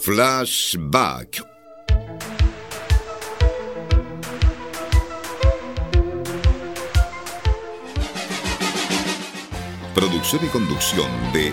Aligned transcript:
Flashback. 0.00 1.44
Producción 9.92 10.44
y 10.44 10.48
conducción 10.48 11.10
de 11.32 11.52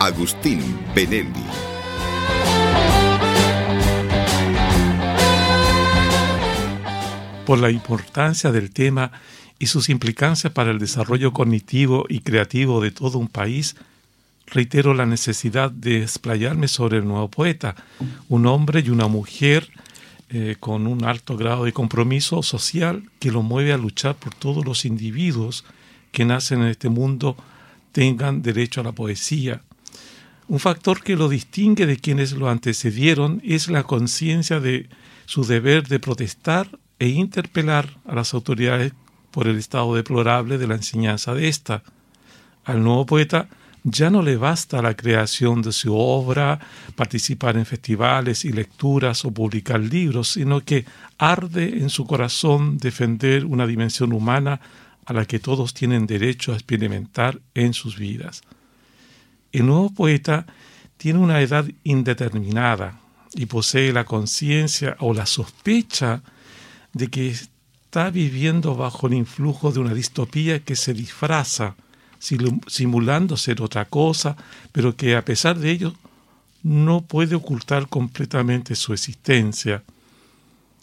Agustín 0.00 0.80
Benelli. 0.94 1.28
Por 7.44 7.58
la 7.58 7.70
importancia 7.70 8.50
del 8.50 8.72
tema 8.72 9.12
y 9.58 9.66
sus 9.66 9.90
implicancias 9.90 10.52
para 10.54 10.70
el 10.70 10.78
desarrollo 10.78 11.34
cognitivo 11.34 12.06
y 12.08 12.20
creativo 12.20 12.80
de 12.80 12.90
todo 12.90 13.18
un 13.18 13.28
país, 13.28 13.76
reitero 14.46 14.94
la 14.94 15.06
necesidad 15.06 15.70
de 15.70 16.02
explayarme 16.02 16.68
sobre 16.68 16.98
el 16.98 17.06
nuevo 17.06 17.28
poeta, 17.28 17.74
un 18.28 18.46
hombre 18.46 18.82
y 18.84 18.90
una 18.90 19.08
mujer 19.08 19.68
eh, 20.30 20.56
con 20.58 20.86
un 20.86 21.04
alto 21.04 21.36
grado 21.36 21.64
de 21.64 21.72
compromiso 21.72 22.42
social 22.42 23.02
que 23.18 23.30
lo 23.30 23.42
mueve 23.42 23.72
a 23.72 23.78
luchar 23.78 24.16
por 24.16 24.34
todos 24.34 24.64
los 24.64 24.84
individuos 24.84 25.64
que 26.12 26.24
nacen 26.24 26.62
en 26.62 26.68
este 26.68 26.88
mundo 26.88 27.36
tengan 27.92 28.42
derecho 28.42 28.80
a 28.80 28.84
la 28.84 28.92
poesía. 28.92 29.62
Un 30.48 30.60
factor 30.60 31.02
que 31.02 31.16
lo 31.16 31.28
distingue 31.28 31.86
de 31.86 31.96
quienes 31.96 32.32
lo 32.32 32.50
antecedieron 32.50 33.40
es 33.44 33.68
la 33.68 33.84
conciencia 33.84 34.60
de 34.60 34.88
su 35.26 35.44
deber 35.44 35.88
de 35.88 36.00
protestar 36.00 36.78
e 36.98 37.08
interpelar 37.08 37.96
a 38.06 38.14
las 38.14 38.34
autoridades 38.34 38.92
por 39.30 39.48
el 39.48 39.56
estado 39.56 39.94
deplorable 39.94 40.58
de 40.58 40.66
la 40.66 40.74
enseñanza 40.74 41.34
de 41.34 41.48
ésta. 41.48 41.82
Al 42.64 42.82
nuevo 42.82 43.06
poeta 43.06 43.48
ya 43.84 44.08
no 44.08 44.22
le 44.22 44.38
basta 44.38 44.80
la 44.80 44.94
creación 44.94 45.60
de 45.60 45.70
su 45.70 45.94
obra, 45.94 46.58
participar 46.96 47.58
en 47.58 47.66
festivales 47.66 48.46
y 48.46 48.52
lecturas 48.52 49.26
o 49.26 49.30
publicar 49.30 49.78
libros, 49.78 50.32
sino 50.32 50.62
que 50.62 50.86
arde 51.18 51.80
en 51.80 51.90
su 51.90 52.06
corazón 52.06 52.78
defender 52.78 53.44
una 53.44 53.66
dimensión 53.66 54.14
humana 54.14 54.58
a 55.04 55.12
la 55.12 55.26
que 55.26 55.38
todos 55.38 55.74
tienen 55.74 56.06
derecho 56.06 56.52
a 56.52 56.54
experimentar 56.54 57.38
en 57.52 57.74
sus 57.74 57.98
vidas. 57.98 58.40
El 59.52 59.66
nuevo 59.66 59.90
poeta 59.90 60.46
tiene 60.96 61.18
una 61.18 61.42
edad 61.42 61.66
indeterminada 61.84 62.98
y 63.34 63.44
posee 63.44 63.92
la 63.92 64.04
conciencia 64.04 64.96
o 65.00 65.12
la 65.12 65.26
sospecha 65.26 66.22
de 66.94 67.08
que 67.08 67.28
está 67.28 68.08
viviendo 68.08 68.74
bajo 68.76 69.08
el 69.08 69.14
influjo 69.14 69.72
de 69.72 69.80
una 69.80 69.92
distopía 69.92 70.60
que 70.60 70.74
se 70.74 70.94
disfraza 70.94 71.76
simulando 72.66 73.36
ser 73.36 73.60
otra 73.60 73.84
cosa, 73.84 74.36
pero 74.72 74.96
que 74.96 75.16
a 75.16 75.24
pesar 75.24 75.58
de 75.58 75.70
ello 75.70 75.94
no 76.62 77.02
puede 77.02 77.34
ocultar 77.34 77.88
completamente 77.88 78.74
su 78.74 78.92
existencia. 78.94 79.82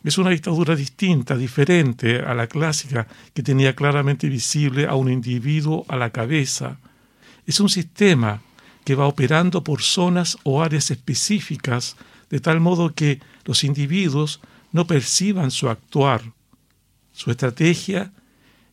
Es 0.03 0.17
una 0.17 0.29
dictadura 0.29 0.75
distinta, 0.75 1.35
diferente 1.35 2.19
a 2.19 2.33
la 2.33 2.47
clásica 2.47 3.07
que 3.33 3.43
tenía 3.43 3.75
claramente 3.75 4.29
visible 4.29 4.87
a 4.87 4.95
un 4.95 5.11
individuo 5.11 5.85
a 5.87 5.95
la 5.95 6.11
cabeza. 6.11 6.77
Es 7.45 7.59
un 7.59 7.69
sistema 7.69 8.41
que 8.83 8.95
va 8.95 9.07
operando 9.07 9.63
por 9.63 9.81
zonas 9.81 10.37
o 10.43 10.63
áreas 10.63 10.89
específicas, 10.91 11.95
de 12.29 12.39
tal 12.39 12.59
modo 12.59 12.93
que 12.93 13.19
los 13.45 13.63
individuos 13.63 14.39
no 14.71 14.87
perciban 14.87 15.51
su 15.51 15.69
actuar. 15.69 16.21
Su 17.13 17.29
estrategia 17.29 18.11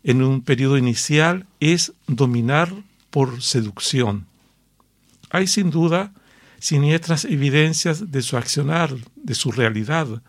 en 0.08 0.22
un 0.22 0.40
periodo 0.40 0.78
inicial 0.78 1.44
es 1.60 1.92
dominar 2.06 2.72
por 3.10 3.42
seducción. 3.42 4.26
Hay 5.28 5.46
sin 5.46 5.70
duda 5.70 6.14
siniestras 6.58 7.26
evidencias 7.26 8.10
de 8.10 8.22
su 8.22 8.38
accionar, 8.38 8.90
de 9.16 9.34
su 9.34 9.52
realidad, 9.52 10.22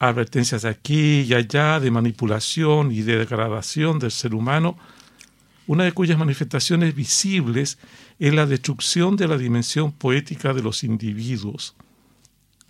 advertencias 0.00 0.64
aquí 0.64 1.20
y 1.20 1.32
allá 1.32 1.78
de 1.78 1.92
manipulación 1.92 2.90
y 2.90 3.02
de 3.02 3.18
degradación 3.18 4.00
del 4.00 4.10
ser 4.10 4.34
humano, 4.34 4.76
una 5.68 5.84
de 5.84 5.92
cuyas 5.92 6.18
manifestaciones 6.18 6.92
visibles 6.92 7.78
es 8.18 8.34
la 8.34 8.46
destrucción 8.46 9.14
de 9.14 9.28
la 9.28 9.38
dimensión 9.38 9.92
poética 9.92 10.52
de 10.52 10.62
los 10.62 10.82
individuos, 10.82 11.76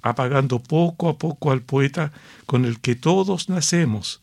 apagando 0.03 0.59
poco 0.59 1.09
a 1.09 1.17
poco 1.17 1.53
al 1.53 1.63
poeta 1.63 2.13
con 2.45 2.67
el 2.67 2.81
que 2.81 2.97
todos 2.97 3.49
nacemos, 3.49 4.21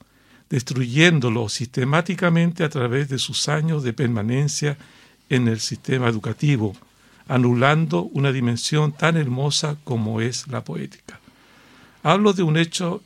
destruyéndolo 0.50 1.50
sistemáticamente 1.50 2.64
a 2.64 2.70
través 2.70 3.10
de 3.10 3.20
sus 3.20 3.50
años 3.50 3.84
de 3.84 3.94
permanencia 3.94 4.78
en 5.30 5.48
el 5.48 5.60
sistema 5.60 6.08
educativo, 6.08 6.76
anulando 7.28 8.04
una 8.04 8.32
dimensión 8.32 8.92
tan 8.92 9.18
hermosa 9.18 9.78
como 9.84 10.22
es 10.22 10.48
la 10.48 10.64
poética. 10.64 11.20
Hablo 12.04 12.34
de 12.34 12.44
un 12.44 12.56
hecho 12.56 13.02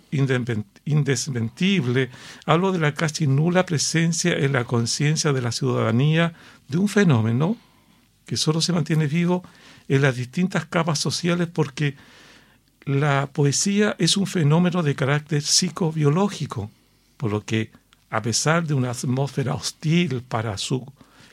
indesmentible, 0.84 2.10
hablo 2.46 2.74
de 2.74 2.80
la 2.80 2.94
casi 2.94 3.28
nula 3.28 3.66
presencia 3.66 4.34
en 4.34 4.52
la 4.52 4.66
conciencia 4.66 5.32
de 5.32 5.42
la 5.42 5.54
ciudadanía 5.54 6.34
de 6.68 6.78
un 6.78 6.90
fenómeno 6.90 7.56
que 8.26 8.36
solo 8.36 8.60
se 8.60 8.74
mantiene 8.74 9.08
vivo 9.08 9.42
en 9.88 10.02
las 10.02 10.18
distintas 10.18 10.66
capas 10.66 11.00
sociales 11.00 11.48
porque 11.52 11.96
la 12.84 13.30
poesía 13.32 13.96
es 14.00 14.18
un 14.18 14.28
fenómeno 14.28 14.84
de 14.84 14.96
carácter 14.96 15.44
psicobiológico 15.44 16.70
por 17.20 17.32
lo 17.32 17.44
que, 17.44 17.70
a 18.10 18.22
pesar 18.22 18.66
de 18.66 18.74
una 18.74 18.92
atmósfera 18.92 19.54
hostil 19.54 20.24
para 20.24 20.58
su 20.58 20.86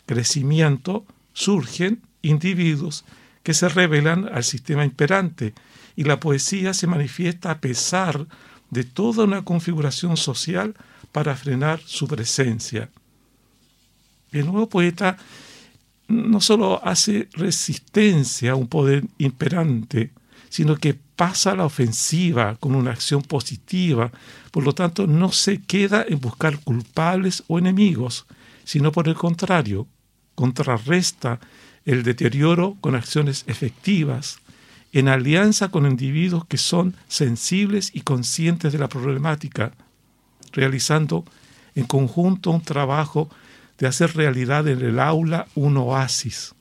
crecimiento, 0.04 1.06
surgen 1.32 2.02
individuos 2.22 3.04
que 3.44 3.54
se 3.54 3.68
revelan 3.68 4.28
al 4.34 4.42
sistema 4.42 4.84
imperante 4.84 5.54
y 5.94 6.02
la 6.02 6.18
poesía 6.18 6.74
se 6.74 6.88
manifiesta 6.88 7.52
a 7.52 7.60
pesar 7.60 8.26
de 8.68 8.82
toda 8.82 9.22
una 9.22 9.42
configuración 9.44 10.16
social 10.16 10.74
para 11.12 11.36
frenar 11.36 11.80
su 11.86 12.08
presencia. 12.08 12.90
El 14.32 14.46
nuevo 14.46 14.68
poeta 14.68 15.16
no 16.08 16.40
solo 16.40 16.84
hace 16.84 17.28
resistencia 17.34 18.52
a 18.52 18.56
un 18.56 18.66
poder 18.66 19.04
imperante, 19.18 20.10
sino 20.48 20.76
que 20.76 20.94
pasa 20.94 21.52
a 21.52 21.56
la 21.56 21.64
ofensiva 21.64 22.56
con 22.56 22.74
una 22.74 22.92
acción 22.92 23.22
positiva, 23.22 24.12
por 24.50 24.64
lo 24.64 24.74
tanto 24.74 25.06
no 25.06 25.32
se 25.32 25.62
queda 25.62 26.04
en 26.06 26.20
buscar 26.20 26.58
culpables 26.60 27.42
o 27.48 27.58
enemigos, 27.58 28.26
sino 28.64 28.92
por 28.92 29.08
el 29.08 29.14
contrario, 29.14 29.86
contrarresta 30.34 31.40
el 31.84 32.02
deterioro 32.02 32.76
con 32.80 32.94
acciones 32.94 33.44
efectivas, 33.46 34.38
en 34.92 35.08
alianza 35.08 35.68
con 35.68 35.86
individuos 35.86 36.44
que 36.46 36.58
son 36.58 36.96
sensibles 37.08 37.90
y 37.94 38.00
conscientes 38.00 38.72
de 38.72 38.78
la 38.78 38.88
problemática, 38.88 39.72
realizando 40.52 41.24
en 41.74 41.84
conjunto 41.84 42.50
un 42.50 42.62
trabajo 42.62 43.28
de 43.78 43.86
hacer 43.86 44.16
realidad 44.16 44.66
en 44.68 44.80
el 44.80 44.98
aula 44.98 45.46
un 45.54 45.76
oasis, 45.76 46.54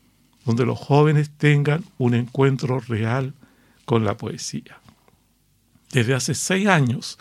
donde 0.45 0.65
los 0.65 0.77
jóvenes 0.77 1.31
tengan 1.37 1.83
un 1.97 2.13
encuentro 2.13 2.79
real 2.79 3.33
con 3.85 4.03
la 4.03 4.17
poesía. 4.17 4.79
Desde 5.91 6.13
hace 6.13 6.35
seis 6.35 6.67
años, 6.67 7.17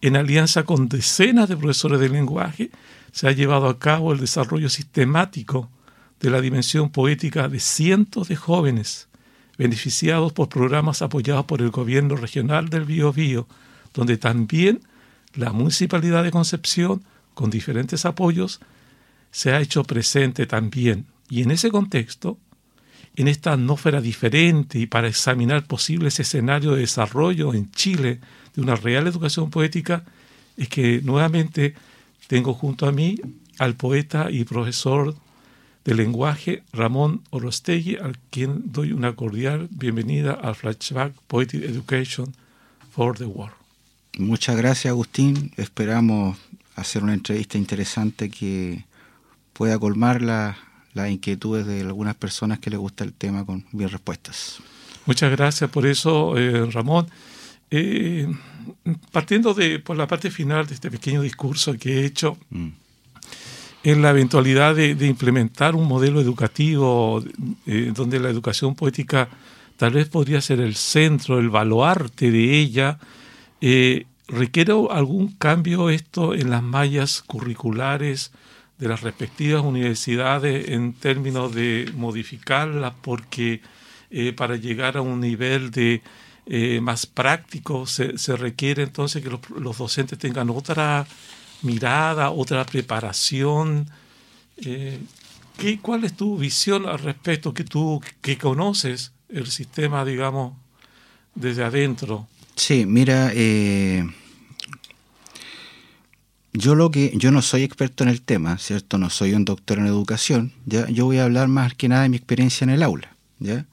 en 0.00 0.16
alianza 0.16 0.62
con 0.62 0.88
decenas 0.88 1.48
de 1.48 1.56
profesores 1.56 1.98
de 1.98 2.08
lenguaje, 2.08 2.70
se 3.12 3.26
ha 3.26 3.32
llevado 3.32 3.68
a 3.68 3.78
cabo 3.78 4.12
el 4.12 4.20
desarrollo 4.20 4.68
sistemático 4.68 5.70
de 6.20 6.30
la 6.30 6.40
dimensión 6.40 6.90
poética 6.90 7.48
de 7.48 7.60
cientos 7.60 8.28
de 8.28 8.36
jóvenes 8.36 9.08
beneficiados 9.56 10.32
por 10.32 10.48
programas 10.48 11.02
apoyados 11.02 11.44
por 11.46 11.60
el 11.60 11.70
gobierno 11.70 12.14
regional 12.14 12.68
del 12.68 12.84
Biobío, 12.84 13.48
donde 13.92 14.16
también 14.16 14.80
la 15.34 15.52
Municipalidad 15.52 16.22
de 16.22 16.30
Concepción, 16.30 17.02
con 17.34 17.50
diferentes 17.50 18.04
apoyos, 18.04 18.60
se 19.30 19.52
ha 19.52 19.60
hecho 19.60 19.82
presente 19.82 20.46
también. 20.46 21.06
Y 21.28 21.42
en 21.42 21.50
ese 21.50 21.70
contexto, 21.70 22.38
en 23.16 23.28
esta 23.28 23.52
atmósfera 23.52 24.00
diferente 24.00 24.78
y 24.78 24.86
para 24.86 25.08
examinar 25.08 25.66
posibles 25.66 26.20
escenarios 26.20 26.74
de 26.74 26.82
desarrollo 26.82 27.54
en 27.54 27.70
Chile 27.72 28.20
de 28.54 28.62
una 28.62 28.76
real 28.76 29.06
educación 29.06 29.50
poética, 29.50 30.04
es 30.56 30.68
que 30.68 31.00
nuevamente 31.02 31.74
tengo 32.26 32.54
junto 32.54 32.86
a 32.86 32.92
mí 32.92 33.20
al 33.58 33.74
poeta 33.74 34.30
y 34.30 34.44
profesor 34.44 35.14
de 35.84 35.94
lenguaje 35.94 36.62
Ramón 36.72 37.22
Orostegui, 37.30 37.96
al 37.96 38.18
quien 38.30 38.72
doy 38.72 38.92
una 38.92 39.14
cordial 39.14 39.68
bienvenida 39.70 40.32
al 40.32 40.54
Flashback 40.54 41.14
Poetic 41.26 41.62
Education 41.64 42.34
for 42.90 43.16
the 43.16 43.24
World. 43.24 43.54
Muchas 44.18 44.56
gracias 44.56 44.90
Agustín, 44.90 45.52
esperamos 45.56 46.36
hacer 46.76 47.02
una 47.02 47.14
entrevista 47.14 47.56
interesante 47.56 48.30
que 48.30 48.84
pueda 49.52 49.78
colmar 49.78 50.20
la, 50.22 50.58
las 50.98 51.10
inquietudes 51.10 51.66
de 51.66 51.80
algunas 51.80 52.14
personas 52.14 52.58
que 52.58 52.70
les 52.70 52.78
gusta 52.78 53.04
el 53.04 53.12
tema 53.12 53.44
con 53.44 53.64
bien 53.72 53.88
respuestas. 53.88 54.58
Muchas 55.06 55.30
gracias 55.30 55.70
por 55.70 55.86
eso, 55.86 56.36
eh, 56.36 56.66
Ramón. 56.70 57.06
Eh, 57.70 58.26
partiendo 59.12 59.52
de 59.52 59.78
por 59.78 59.96
la 59.96 60.06
parte 60.06 60.30
final 60.30 60.66
de 60.66 60.74
este 60.74 60.90
pequeño 60.90 61.22
discurso 61.22 61.74
que 61.74 62.00
he 62.00 62.04
hecho, 62.06 62.38
mm. 62.50 62.68
en 63.84 64.02
la 64.02 64.10
eventualidad 64.10 64.74
de, 64.74 65.06
implementar 65.06 65.74
un 65.74 65.86
modelo 65.86 66.20
educativo 66.20 67.22
eh, 67.66 67.92
donde 67.94 68.20
la 68.20 68.30
educación 68.30 68.74
poética 68.74 69.28
tal 69.76 69.92
vez 69.92 70.08
podría 70.08 70.40
ser 70.40 70.60
el 70.60 70.74
centro, 70.74 71.38
el 71.38 71.50
baluarte 71.50 72.30
de 72.30 72.58
ella. 72.58 72.98
Eh, 73.60 74.06
¿Requiere 74.26 74.74
algún 74.90 75.28
cambio 75.32 75.88
esto 75.88 76.34
en 76.34 76.50
las 76.50 76.62
mallas 76.62 77.22
curriculares 77.22 78.32
de 78.78 78.88
las 78.88 79.02
respectivas 79.02 79.62
universidades 79.62 80.70
en 80.70 80.92
términos 80.94 81.54
de 81.54 81.90
modificarlas? 81.94 82.94
Porque 83.02 83.60
eh, 84.10 84.32
para 84.32 84.56
llegar 84.56 84.96
a 84.96 85.02
un 85.02 85.20
nivel 85.20 85.70
de 85.70 86.02
eh, 86.46 86.80
más 86.80 87.04
práctico 87.04 87.86
se, 87.86 88.14
requiere 88.36 88.82
entonces 88.82 89.22
que 89.22 89.28
los, 89.28 89.76
docentes 89.76 90.18
tengan 90.18 90.48
otra 90.48 91.06
mirada, 91.62 92.30
otra 92.30 92.64
preparación. 92.64 93.86
Eh, 94.56 94.98
¿qué, 95.58 95.78
¿Cuál 95.78 96.04
es 96.04 96.16
tu 96.16 96.38
visión 96.38 96.86
al 96.86 97.00
respecto 97.00 97.52
que 97.52 97.64
tú 97.64 98.00
que 98.22 98.38
conoces 98.38 99.12
el 99.28 99.48
sistema, 99.48 100.04
digamos, 100.06 100.54
desde 101.34 101.64
adentro? 101.64 102.26
Sí, 102.56 102.86
mira, 102.86 103.30
yo 106.52 106.74
lo 106.74 106.90
que 106.90 107.12
yo 107.14 107.30
no 107.30 107.42
soy 107.42 107.62
experto 107.62 108.04
en 108.04 108.10
el 108.10 108.22
tema, 108.22 108.58
cierto, 108.58 108.98
no 108.98 109.10
soy 109.10 109.34
un 109.34 109.44
doctor 109.44 109.78
en 109.78 109.86
educación, 109.86 110.52
ya, 110.66 110.88
yo 110.88 111.04
voy 111.04 111.18
a 111.18 111.24
hablar 111.24 111.48
más 111.48 111.74
que 111.74 111.88
nada 111.88 112.02
de 112.02 112.08
mi 112.08 112.16
experiencia 112.16 112.64
en 112.64 112.70
el 112.70 112.82
aula, 112.82 113.14
ya. 113.38 113.66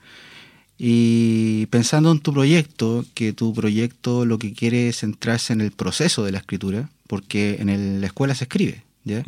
Y 0.78 1.68
pensando 1.68 2.12
en 2.12 2.20
tu 2.20 2.34
proyecto, 2.34 3.06
que 3.14 3.32
tu 3.32 3.54
proyecto 3.54 4.26
lo 4.26 4.38
que 4.38 4.54
quiere 4.54 4.90
es 4.90 5.00
centrarse 5.00 5.54
en 5.54 5.62
el 5.62 5.72
proceso 5.72 6.26
de 6.26 6.34
la 6.34 6.40
escritura, 6.40 6.90
porque 7.08 7.58
en 7.60 8.02
la 8.02 8.08
escuela 8.08 8.36
se 8.36 8.44
escribe, 8.44 8.84
¿ya? 9.06 9.24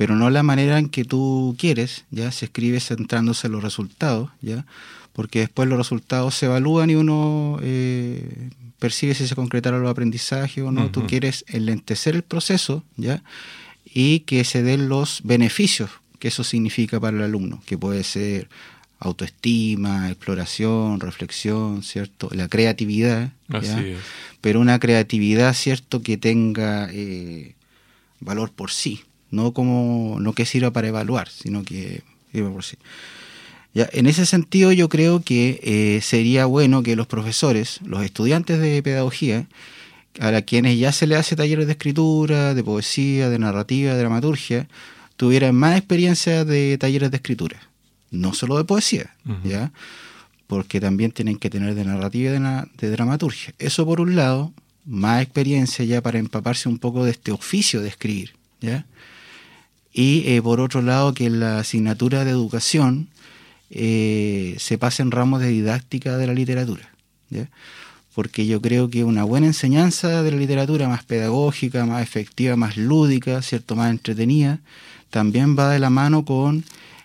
Pero 0.00 0.16
no 0.16 0.30
la 0.30 0.42
manera 0.42 0.78
en 0.78 0.88
que 0.88 1.04
tú 1.04 1.54
quieres, 1.58 2.06
ya 2.10 2.32
se 2.32 2.46
escribe 2.46 2.80
centrándose 2.80 3.48
en 3.48 3.52
los 3.52 3.62
resultados, 3.62 4.30
ya 4.40 4.64
porque 5.12 5.40
después 5.40 5.68
los 5.68 5.76
resultados 5.76 6.34
se 6.36 6.46
evalúan 6.46 6.88
y 6.88 6.94
uno 6.94 7.58
eh, 7.60 8.48
percibe 8.78 9.12
si 9.14 9.28
se 9.28 9.34
concretaron 9.34 9.82
los 9.82 9.90
aprendizajes 9.90 10.64
o 10.64 10.72
no. 10.72 10.90
Tú 10.90 11.06
quieres 11.06 11.44
enlentecer 11.48 12.14
el 12.14 12.22
proceso, 12.22 12.82
ya 12.96 13.22
y 13.84 14.20
que 14.20 14.44
se 14.44 14.62
den 14.62 14.88
los 14.88 15.20
beneficios 15.22 15.90
que 16.18 16.28
eso 16.28 16.44
significa 16.44 16.98
para 16.98 17.18
el 17.18 17.22
alumno, 17.22 17.62
que 17.66 17.76
puede 17.76 18.02
ser 18.02 18.48
autoestima, 19.00 20.08
exploración, 20.08 21.00
reflexión, 21.00 21.82
¿cierto? 21.82 22.30
La 22.32 22.48
creatividad, 22.48 23.32
pero 24.40 24.60
una 24.60 24.78
creatividad, 24.78 25.52
¿cierto? 25.52 26.00
Que 26.00 26.16
tenga 26.16 26.88
eh, 26.90 27.54
valor 28.20 28.50
por 28.50 28.70
sí, 28.70 29.02
no 29.30 29.52
como 29.52 30.18
no 30.20 30.32
que 30.32 30.46
sirva 30.46 30.72
para 30.72 30.88
evaluar, 30.88 31.28
sino 31.28 31.62
que 31.62 32.02
sirva 32.32 32.50
por 32.50 32.64
sí. 32.64 32.76
Ya, 33.72 33.88
en 33.92 34.06
ese 34.06 34.26
sentido 34.26 34.72
yo 34.72 34.88
creo 34.88 35.22
que 35.22 35.60
eh, 35.62 36.00
sería 36.02 36.46
bueno 36.46 36.82
que 36.82 36.96
los 36.96 37.06
profesores, 37.06 37.78
los 37.84 38.02
estudiantes 38.02 38.58
de 38.58 38.82
pedagogía, 38.82 39.46
a 40.18 40.42
quienes 40.42 40.78
ya 40.78 40.90
se 40.92 41.06
les 41.06 41.18
hace 41.18 41.36
talleres 41.36 41.66
de 41.66 41.72
escritura, 41.72 42.54
de 42.54 42.64
poesía, 42.64 43.28
de 43.28 43.38
narrativa, 43.38 43.92
de 43.92 44.00
dramaturgia, 44.00 44.66
tuvieran 45.16 45.54
más 45.54 45.76
experiencia 45.76 46.44
de 46.44 46.78
talleres 46.78 47.12
de 47.12 47.16
escritura 47.18 47.70
no 48.10 48.34
solo 48.34 48.58
de 48.58 48.64
poesía, 48.64 49.14
¿ya? 49.44 49.72
Porque 50.46 50.80
también 50.80 51.12
tienen 51.12 51.36
que 51.36 51.48
tener 51.48 51.74
de 51.74 51.84
narrativa 51.84 52.30
y 52.30 52.78
de, 52.78 52.90
dramaturgia. 52.90 53.54
Eso 53.58 53.86
por 53.86 54.00
un 54.00 54.16
lado, 54.16 54.52
más 54.84 55.22
experiencia 55.22 55.84
ya 55.84 56.02
para 56.02 56.18
empaparse 56.18 56.68
un 56.68 56.78
poco 56.78 57.04
de 57.04 57.12
este 57.12 57.30
oficio 57.30 57.80
de 57.80 57.88
escribir, 57.88 58.34
¿ya? 58.60 58.86
Y 59.92 60.24
eh, 60.26 60.42
por 60.42 60.60
otro 60.60 60.82
lado, 60.82 61.14
que 61.14 61.26
en 61.26 61.40
la 61.40 61.58
asignatura 61.58 62.24
de 62.24 62.30
educación 62.30 63.08
eh, 63.70 64.56
se 64.58 64.78
pasen 64.78 65.10
ramos 65.10 65.40
de 65.40 65.48
didáctica 65.48 66.16
de 66.16 66.26
la 66.26 66.34
literatura, 66.34 66.90
¿ya? 67.28 67.48
Porque 68.14 68.46
yo 68.46 68.60
creo 68.60 68.90
que 68.90 69.04
una 69.04 69.22
buena 69.22 69.46
enseñanza 69.46 70.22
de 70.22 70.32
la 70.32 70.36
literatura, 70.36 70.88
más 70.88 71.04
pedagógica, 71.04 71.86
más 71.86 72.02
efectiva, 72.02 72.56
más 72.56 72.76
lúdica, 72.76 73.40
¿cierto? 73.42 73.76
Más 73.76 73.90
entretenida, 73.90 74.58
también 75.10 75.56
va 75.56 75.70
de 75.70 75.78
la 75.78 75.90
mano 75.90 76.24
con 76.24 76.64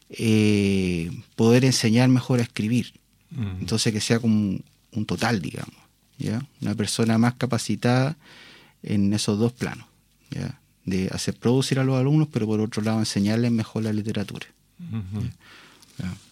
eh, 0.10 1.12
poder 1.36 1.66
enseñar 1.66 2.10
mejor 2.10 2.40
a 2.40 2.44
escribir. 2.44 2.94
Mm. 3.32 3.60
Entonces 3.62 3.94
que 3.94 4.02
sea 4.02 4.20
como 4.20 4.60
un, 4.92 5.06
total, 5.06 5.42
digamos. 5.42 5.76
¿ya? 6.18 6.46
Una 6.62 6.74
persona 6.74 7.18
más 7.18 7.36
capacitada 7.36 8.18
en 8.82 9.14
esos 9.14 9.38
dos 9.38 9.54
planos. 9.54 9.86
¿ya? 10.32 10.60
De 10.86 11.10
hacer 11.12 11.36
producir 11.36 11.80
a 11.80 11.84
los 11.84 11.98
alumnos, 11.98 12.28
pero 12.32 12.46
por 12.46 12.60
otro 12.60 12.82
lado 12.84 13.00
enseñarles 13.00 13.52
mejor 13.52 13.84
la 13.84 13.94
literatura. 13.94 14.46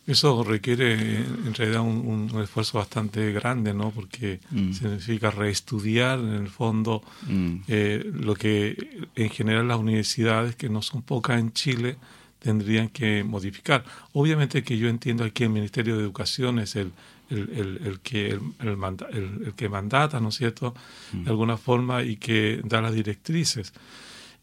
Eso 0.06 0.44
requiere 0.44 1.20
en 1.20 1.54
realidad 1.54 1.82
un, 1.82 2.30
esfuerzo 2.42 2.78
bastante 2.78 3.32
grande, 3.32 3.74
¿no? 3.74 3.92
Porque 3.92 4.42
mm. 4.52 4.74
significa 4.74 5.32
reestudiar 5.32 6.20
en 6.20 6.34
el 6.34 6.50
fondo 6.50 7.02
mm. 7.28 7.56
eh, 7.70 8.12
lo 8.14 8.36
que 8.36 9.08
en 9.16 9.30
general 9.30 9.70
las 9.70 9.80
universidades, 9.80 10.58
que 10.58 10.68
no 10.68 10.82
son 10.82 11.04
pocas 11.04 11.40
en 11.40 11.54
Chile, 11.54 11.96
tendrían 12.40 12.90
que 12.90 13.24
modificar. 13.24 13.86
Obviamente 14.12 14.64
que 14.64 14.78
yo 14.78 14.90
entiendo 14.90 15.24
aquí 15.24 15.44
el 15.44 15.52
Ministerio 15.52 15.96
de 15.96 16.04
Educación 16.04 16.60
es 16.60 16.76
el, 16.76 16.92
el, 17.30 18.00
que, 18.04 18.32
el, 18.32 18.42
el, 18.60 19.54
que 19.56 19.70
mandata, 19.70 20.20
¿no 20.20 20.30
es 20.30 20.36
cierto?, 20.36 20.76
de 21.14 21.30
alguna 21.30 21.56
forma 21.56 22.04
y 22.04 22.18
que 22.18 22.60
da 22.66 22.82
las 22.82 22.94
directrices. 22.94 23.72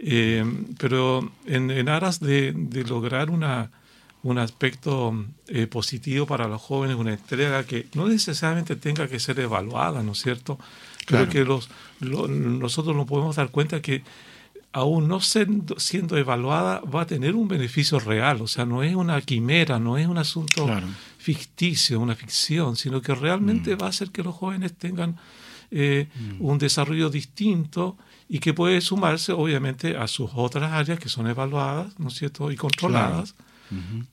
Eh, 0.03 0.45
pero 0.79 1.31
en, 1.47 1.71
en 1.71 1.89
aras 1.91 2.21
de, 2.21 2.53
de, 2.57 2.85
lograr 2.85 3.29
una, 3.29 3.71
un 4.23 4.39
aspecto 4.39 5.27
eh, 5.49 5.67
positivo 5.67 6.27
para 6.27 6.49
los 6.49 6.61
jóvenes, 6.61 6.97
una 6.97 7.13
entrega 7.13 7.65
que 7.65 7.87
no 7.95 8.09
necesariamente 8.09 8.77
tenga 8.77 9.09
que 9.09 9.21
ser 9.21 9.39
evaluada, 9.41 10.03
¿no 10.03 10.13
es 10.13 10.23
cierto? 10.23 10.59
Creo 11.05 11.29
que 11.29 11.45
los, 11.45 11.69
nosotros 12.01 12.97
nos 12.97 13.07
podemos 13.07 13.37
dar 13.37 13.51
cuenta 13.51 13.83
que 13.83 14.03
aún 14.73 15.09
no 15.09 15.21
siendo, 15.21 15.79
siendo, 15.79 16.17
evaluada, 16.17 16.81
va 16.81 17.03
a 17.03 17.07
tener 17.07 17.35
un 17.35 17.49
beneficio 17.49 17.99
real. 17.99 18.41
O 18.43 18.47
sea, 18.47 18.65
no 18.65 18.83
es 18.83 18.95
una 18.95 19.21
quimera, 19.21 19.79
no 19.79 19.99
es 19.99 20.07
un 20.07 20.19
asunto 20.19 20.69
ficticio, 21.19 22.01
una 22.01 22.15
ficción, 22.15 22.77
sino 22.77 23.03
que 23.03 23.15
realmente 23.15 23.75
mm. 23.75 23.79
va 23.81 23.87
a 23.87 23.89
hacer 23.91 24.11
que 24.11 24.23
los 24.23 24.35
jóvenes 24.35 24.75
tengan 24.75 25.17
eh, 25.71 26.09
mm. 26.15 26.45
un 26.45 26.59
desarrollo 26.59 27.11
distinto 27.11 27.97
y 28.33 28.39
que 28.39 28.55
puede 28.55 28.81
sumarse, 28.81 29.33
obviamente, 29.33 29.97
a 29.97 30.07
sus 30.07 30.31
otras 30.35 30.73
áreas 30.73 31.01
que 31.01 31.09
son 31.09 31.27
evaluadas, 31.27 31.99
¿no 31.99 32.09
es 32.09 32.15
cierto?, 32.15 32.53
y 32.53 32.57
controladas. 32.57 33.35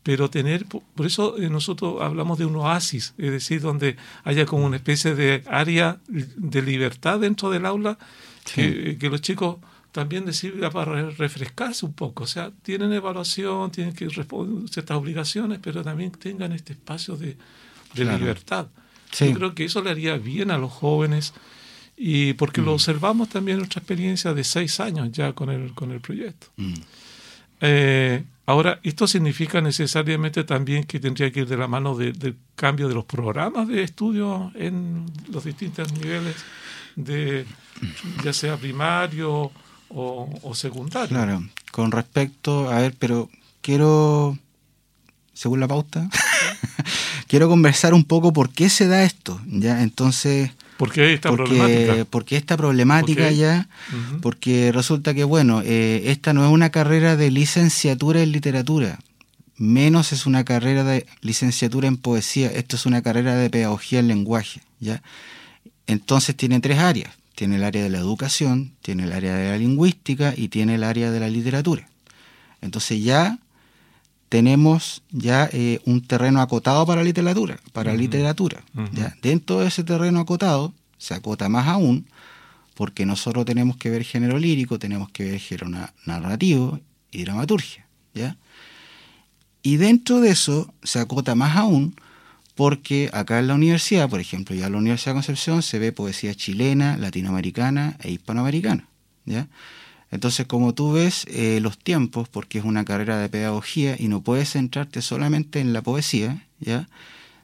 Pero 0.03 0.29
tener, 0.29 0.65
por 0.67 1.05
eso 1.05 1.35
eh, 1.39 1.49
nosotros 1.49 1.99
hablamos 2.01 2.37
de 2.37 2.45
un 2.45 2.55
oasis, 2.57 3.15
es 3.17 3.31
decir, 3.31 3.59
donde 3.61 3.95
haya 4.23 4.45
como 4.45 4.65
una 4.65 4.75
especie 4.75 5.15
de 5.15 5.43
área 5.47 5.99
de 6.07 6.61
libertad 6.61 7.19
dentro 7.19 7.49
del 7.49 7.65
aula, 7.65 7.97
que, 8.53 8.97
que 8.99 9.09
los 9.09 9.21
chicos 9.21 9.57
también 9.91 10.25
decir 10.25 10.59
para 10.71 11.09
refrescarse 11.09 11.85
un 11.85 11.93
poco. 11.93 12.23
O 12.23 12.27
sea, 12.27 12.51
tienen 12.61 12.93
evaluación, 12.93 13.71
tienen 13.71 13.95
que 13.95 14.07
responder 14.09 14.69
ciertas 14.69 14.97
obligaciones, 14.97 15.59
pero 15.61 15.83
también 15.83 16.11
tengan 16.11 16.51
este 16.51 16.73
espacio 16.73 17.17
de, 17.17 17.35
libertad. 17.95 18.67
Yo 19.19 19.33
creo 19.33 19.55
que 19.55 19.65
eso 19.65 19.81
le 19.81 19.89
haría 19.89 20.17
bien 20.17 20.51
a 20.51 20.59
los 20.59 20.71
jóvenes 20.71 21.33
y 21.97 22.33
porque 22.33 22.61
lo 22.61 22.71
mm. 22.71 22.75
observamos 22.75 23.29
también 23.29 23.55
en 23.55 23.59
nuestra 23.61 23.79
experiencia 23.79 24.33
de 24.33 24.43
seis 24.43 24.79
años 24.79 25.11
ya 25.11 25.33
con 25.33 25.49
el, 25.49 25.73
con 25.73 25.91
el 25.91 25.99
proyecto. 25.99 26.47
Mm. 26.55 26.73
Eh, 27.61 28.23
ahora, 28.45 28.79
esto 28.83 29.07
significa 29.07 29.61
necesariamente 29.61 30.43
también 30.43 30.83
que 30.83 30.99
tendría 30.99 31.31
que 31.31 31.41
ir 31.41 31.47
de 31.47 31.57
la 31.57 31.67
mano 31.67 31.95
del 31.95 32.37
cambio 32.55 32.87
de 32.87 32.93
los 32.93 33.05
programas 33.05 33.67
de 33.67 33.81
estudio 33.81 34.51
en 34.53 35.05
los 35.31 35.43
distintos 35.43 35.91
niveles 35.91 36.35
de 36.95 37.45
ya 38.23 38.31
sea 38.31 38.57
primario 38.57 39.51
o, 39.89 40.51
secundario. 40.53 41.09
Claro, 41.09 41.43
con 41.71 41.91
respecto, 41.91 42.69
a 42.69 42.79
ver, 42.79 42.95
pero 42.99 43.29
quiero, 43.61 44.37
según 45.33 45.61
la 45.61 45.67
pauta, 45.67 46.09
quiero 47.27 47.49
conversar 47.49 47.95
un 47.95 48.03
poco 48.03 48.33
por 48.33 48.51
qué 48.51 48.69
se 48.69 48.87
da 48.87 49.03
esto, 49.03 49.41
¿ya? 49.47 49.81
Entonces... 49.81 50.51
¿Por 50.77 50.91
qué 50.91 51.13
esta 51.13 51.31
problemática? 51.31 52.05
Porque 52.09 52.37
esta 52.37 52.57
problemática 52.57 53.31
ya, 53.31 53.67
porque 54.21 54.71
resulta 54.71 55.13
que, 55.13 55.23
bueno, 55.23 55.61
eh, 55.63 56.03
esta 56.05 56.33
no 56.33 56.45
es 56.45 56.51
una 56.51 56.69
carrera 56.69 57.15
de 57.15 57.31
licenciatura 57.31 58.21
en 58.21 58.31
literatura, 58.31 58.99
menos 59.57 60.13
es 60.13 60.25
una 60.25 60.43
carrera 60.45 60.83
de 60.83 61.05
licenciatura 61.21 61.87
en 61.87 61.97
poesía, 61.97 62.51
esto 62.51 62.75
es 62.75 62.85
una 62.85 63.01
carrera 63.01 63.35
de 63.35 63.49
pedagogía 63.49 63.99
en 63.99 64.07
lenguaje, 64.07 64.61
¿ya? 64.79 65.01
Entonces 65.87 66.35
tiene 66.35 66.59
tres 66.59 66.79
áreas 66.79 67.17
tiene 67.37 67.57
el 67.57 67.63
área 67.63 67.83
de 67.83 67.89
la 67.91 67.99
educación, 67.99 68.71
tiene 68.81 69.03
el 69.03 69.13
área 69.13 69.35
de 69.35 69.51
la 69.51 69.57
lingüística 69.57 70.33
y 70.35 70.47
tiene 70.47 70.73
el 70.73 70.83
área 70.83 71.11
de 71.11 71.19
la 71.19 71.29
literatura. 71.29 71.87
Entonces 72.61 73.03
ya 73.03 73.37
tenemos 74.29 75.03
ya 75.09 75.49
eh, 75.51 75.79
un 75.85 76.01
terreno 76.01 76.41
acotado 76.41 76.85
para 76.85 77.03
literatura, 77.03 77.59
para 77.71 77.93
literatura. 77.93 78.63
¿ya? 78.93 79.15
Dentro 79.21 79.59
de 79.59 79.67
ese 79.67 79.83
terreno 79.83 80.19
acotado 80.19 80.73
se 80.97 81.13
acota 81.13 81.47
más 81.49 81.67
aún, 81.67 82.07
porque 82.73 83.05
nosotros 83.05 83.45
tenemos 83.45 83.77
que 83.77 83.89
ver 83.89 84.03
género 84.03 84.37
lírico, 84.37 84.79
tenemos 84.79 85.09
que 85.09 85.23
ver 85.23 85.39
género 85.39 85.69
narrativo 86.05 86.79
y 87.11 87.23
dramaturgia. 87.23 87.87
¿ya? 88.13 88.37
Y 89.63 89.77
dentro 89.77 90.19
de 90.19 90.31
eso 90.31 90.73
se 90.83 90.99
acota 90.99 91.35
más 91.35 91.55
aún 91.55 91.95
porque 92.55 93.09
acá 93.13 93.39
en 93.39 93.47
la 93.47 93.53
universidad, 93.53 94.09
por 94.09 94.19
ejemplo, 94.19 94.55
ya 94.55 94.65
en 94.65 94.71
la 94.71 94.79
Universidad 94.79 95.11
de 95.11 95.17
Concepción 95.17 95.61
se 95.61 95.77
ve 95.77 95.91
poesía 95.91 96.33
chilena, 96.33 96.97
latinoamericana 96.97 97.97
e 98.01 98.11
hispanoamericana. 98.11 98.87
¿ya? 99.25 99.47
Entonces, 100.11 100.47
como 100.47 100.73
tú 100.73 100.93
ves 100.93 101.25
eh, 101.27 101.59
los 101.61 101.77
tiempos, 101.77 102.29
porque 102.29 102.59
es 102.59 102.65
una 102.65 102.85
carrera 102.85 103.17
de 103.17 103.29
pedagogía 103.29 103.95
y 103.99 104.07
no 104.07 104.21
puedes 104.21 104.51
centrarte 104.51 105.01
solamente 105.01 105.59
en 105.59 105.73
la 105.73 105.81
poesía, 105.81 106.45
¿ya? 106.59 106.87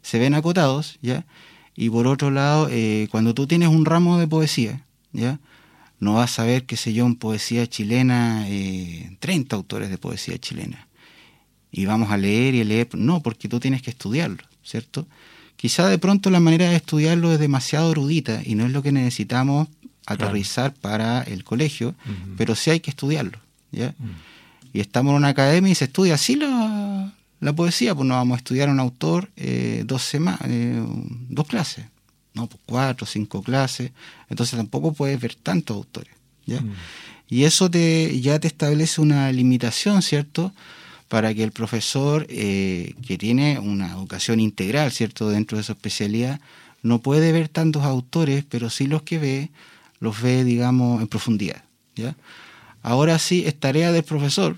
se 0.02 0.20
ven 0.20 0.34
acotados, 0.34 0.98
¿ya? 1.02 1.26
y 1.76 1.90
por 1.90 2.08
otro 2.08 2.32
lado, 2.32 2.70
eh, 2.72 3.08
cuando 3.12 3.34
tú 3.34 3.48
tienes 3.48 3.70
un 3.70 3.86
ramo 3.86 4.18
de 4.18 4.28
poesía, 4.28 4.86
¿ya? 5.12 5.40
no 6.00 6.14
vas 6.14 6.40
a 6.40 6.46
ver, 6.46 6.66
qué 6.66 6.78
sé 6.78 6.94
yo, 6.94 7.06
en 7.06 7.16
poesía 7.16 7.68
chilena, 7.68 8.46
eh, 8.48 9.18
30 9.20 9.56
autores 9.56 9.90
de 9.90 9.98
poesía 9.98 10.38
chilena. 10.38 10.88
Y 11.72 11.86
vamos 11.86 12.12
a 12.12 12.18
leer 12.18 12.56
y 12.56 12.64
leer, 12.64 12.90
no, 12.94 13.22
porque 13.22 13.50
tú 13.50 13.60
tienes 13.60 13.82
que 13.82 13.90
estudiarlo. 13.90 14.44
¿cierto? 14.64 15.06
Quizá 15.56 15.88
de 15.88 16.00
pronto 16.00 16.30
la 16.30 16.40
manera 16.40 16.70
de 16.70 16.78
estudiarlo 16.78 17.32
es 17.32 17.40
demasiado 17.40 17.92
erudita 17.92 18.42
y 18.44 18.56
no 18.56 18.66
es 18.66 18.72
lo 18.72 18.82
que 18.82 18.92
necesitamos 18.92 19.68
aterrizar 20.06 20.74
para 20.74 21.22
el 21.24 21.44
colegio, 21.44 21.96
pero 22.38 22.56
sí 22.56 22.70
hay 22.72 22.80
que 22.80 22.90
estudiarlo, 22.90 23.40
¿ya? 23.72 23.94
Y 24.74 24.80
estamos 24.80 25.12
en 25.12 25.18
una 25.18 25.30
academia 25.30 25.72
y 25.72 25.76
se 25.76 25.86
estudia 25.86 26.16
así 26.16 26.36
la, 26.36 27.14
la 27.40 27.54
poesía, 27.54 27.94
pues 27.94 28.08
no 28.08 28.16
vamos 28.16 28.36
a 28.36 28.38
estudiar 28.38 28.70
a 28.70 28.72
un 28.72 28.80
autor 28.80 29.30
eh, 29.36 29.84
dos, 29.86 30.02
semanas, 30.02 30.42
eh, 30.46 30.84
dos 31.30 31.48
clases, 31.48 31.86
no, 32.34 32.48
pues 32.48 32.62
cuatro, 32.66 33.06
cinco 33.06 33.44
clases, 33.44 33.92
entonces 34.30 34.58
tampoco 34.58 34.94
puedes 34.94 35.20
ver 35.20 35.36
tantos 35.36 35.78
autores, 35.78 36.14
¿ya? 36.46 36.64
Y 37.30 37.46
eso 37.46 37.70
te, 37.70 38.20
ya 38.22 38.40
te 38.40 38.48
establece 38.48 39.02
una 39.02 39.32
limitación, 39.32 40.02
¿cierto?, 40.02 40.54
para 41.08 41.34
que 41.34 41.44
el 41.44 41.52
profesor, 41.52 42.26
eh, 42.30 42.96
que 43.06 43.18
tiene 43.20 43.60
una 43.60 43.92
educación 43.92 44.40
integral, 44.40 44.92
¿cierto?, 44.92 45.30
dentro 45.30 45.58
de 45.58 45.64
su 45.64 45.72
especialidad, 45.72 46.40
no 46.82 47.00
puede 47.00 47.32
ver 47.32 47.50
tantos 47.50 47.84
autores, 47.84 48.46
pero 48.50 48.70
sí 48.70 48.88
los 48.88 49.04
que 49.04 49.18
ve, 49.18 49.50
los 50.04 50.22
ve, 50.22 50.44
digamos, 50.44 51.02
en 51.02 51.08
profundidad. 51.08 51.64
¿ya? 51.96 52.16
Ahora 52.82 53.18
sí, 53.20 53.46
es 53.46 53.58
tarea 53.58 53.94
del 53.94 54.04
profesor, 54.04 54.58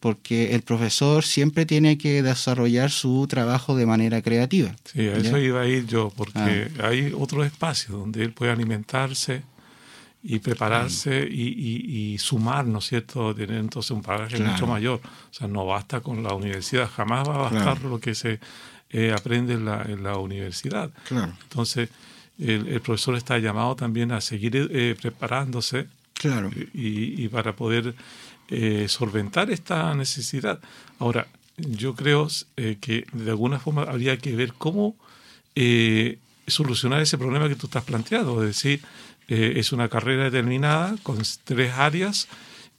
porque 0.00 0.54
el 0.54 0.62
profesor 0.62 1.24
siempre 1.24 1.64
tiene 1.64 1.96
que 1.96 2.24
desarrollar 2.24 2.90
su 2.90 3.26
trabajo 3.28 3.76
de 3.76 3.86
manera 3.86 4.20
creativa. 4.20 4.74
Sí, 4.84 5.06
a 5.06 5.16
eso 5.16 5.38
iba 5.38 5.60
a 5.60 5.66
ir 5.66 5.86
yo, 5.86 6.12
porque 6.16 6.68
ah. 6.80 6.88
hay 6.88 7.14
otro 7.16 7.44
espacio 7.44 7.96
donde 7.96 8.24
él 8.24 8.32
puede 8.32 8.50
alimentarse, 8.50 9.44
y 10.22 10.38
prepararse 10.38 11.26
y, 11.30 12.18
sumar, 12.18 12.66
¿no 12.66 12.80
es 12.80 12.88
cierto?, 12.88 13.34
tener 13.34 13.56
entonces 13.56 13.90
un 13.90 14.02
bagaje 14.02 14.38
mucho 14.38 14.66
mayor. 14.66 15.00
O 15.02 15.32
sea, 15.32 15.48
no 15.48 15.64
basta 15.64 16.00
con 16.00 16.22
la 16.22 16.34
universidad, 16.34 16.90
jamás 16.90 17.26
va 17.26 17.36
a 17.36 17.50
bastar 17.50 17.80
lo 17.82 17.98
que 17.98 18.14
se 18.14 18.38
eh, 18.90 19.14
aprende 19.16 19.54
en 19.54 19.64
la, 19.64 19.82
en 19.82 20.02
la 20.02 20.18
universidad. 20.18 20.90
Entonces, 21.44 21.88
el, 22.40 22.80
profesor 22.80 23.16
está 23.16 23.38
llamado 23.38 23.76
también 23.76 24.12
a 24.12 24.20
seguir 24.20 24.68
eh, 24.70 24.96
preparándose 25.00 25.86
claro. 26.14 26.50
y, 26.74 27.28
para 27.28 27.54
poder 27.54 27.94
eh, 28.48 28.86
solventar 28.88 29.50
esta 29.50 29.94
necesidad. 29.94 30.60
Ahora, 30.98 31.26
yo 31.56 31.94
creo 31.94 32.26
que 32.56 33.06
de 33.12 33.30
alguna 33.30 33.58
forma 33.58 33.82
habría 33.82 34.16
que 34.16 34.34
ver 34.34 34.54
cómo 34.54 34.96
solucionar 36.46 37.00
ese 37.00 37.18
problema 37.18 37.48
que 37.48 37.54
tú 37.54 37.66
estás 37.66 37.84
planteando, 37.84 38.42
es 38.42 38.48
decir, 38.48 38.80
eh, 39.30 39.60
es 39.60 39.72
una 39.72 39.88
carrera 39.88 40.24
determinada 40.24 40.96
con 41.04 41.18
tres 41.44 41.72
áreas 41.74 42.26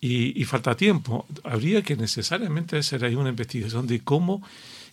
y, 0.01 0.43
falta 0.43 0.75
tiempo. 0.75 1.25
Habría 1.43 1.81
que 1.81 1.95
necesariamente 1.95 2.77
hacer 2.77 3.05
ahí 3.05 3.15
una 3.15 3.29
investigación 3.29 3.87
de 3.87 4.01
cómo 4.01 4.43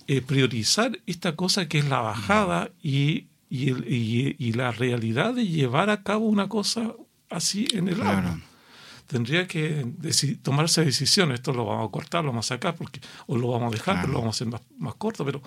eh, 0.06 0.20
priorizar 0.20 1.00
esta 1.06 1.34
cosa 1.34 1.66
que 1.66 1.78
es 1.78 1.86
la 1.86 2.00
bajada 2.00 2.70
y, 2.80 3.24
y, 3.50 4.52
la 4.52 4.72
realidad 4.72 5.34
de 5.34 5.46
llevar 5.46 5.90
a 5.90 6.02
cabo 6.02 6.26
una 6.26 6.48
cosa 6.48 6.92
así 7.30 7.66
en 7.72 7.88
el 7.88 8.00
aula. 8.00 8.40
Tendría 9.06 9.46
que 9.46 9.86
tomarse 10.42 10.84
decisiones, 10.84 11.36
esto 11.36 11.52
lo 11.52 11.64
vamos 11.64 11.88
a 11.88 11.90
cortar, 11.90 12.24
lo 12.24 12.30
vamos 12.30 12.46
a 12.50 12.54
sacar, 12.56 12.76
porque, 12.76 13.00
o 13.26 13.38
lo 13.38 13.48
vamos 13.48 13.72
a 13.72 13.76
dejar, 13.76 14.00
pero 14.02 14.12
lo 14.12 14.18
vamos 14.18 14.36
a 14.40 14.44
hacer 14.44 14.60
más, 14.76 14.94
corto, 14.96 15.24
pero 15.24 15.40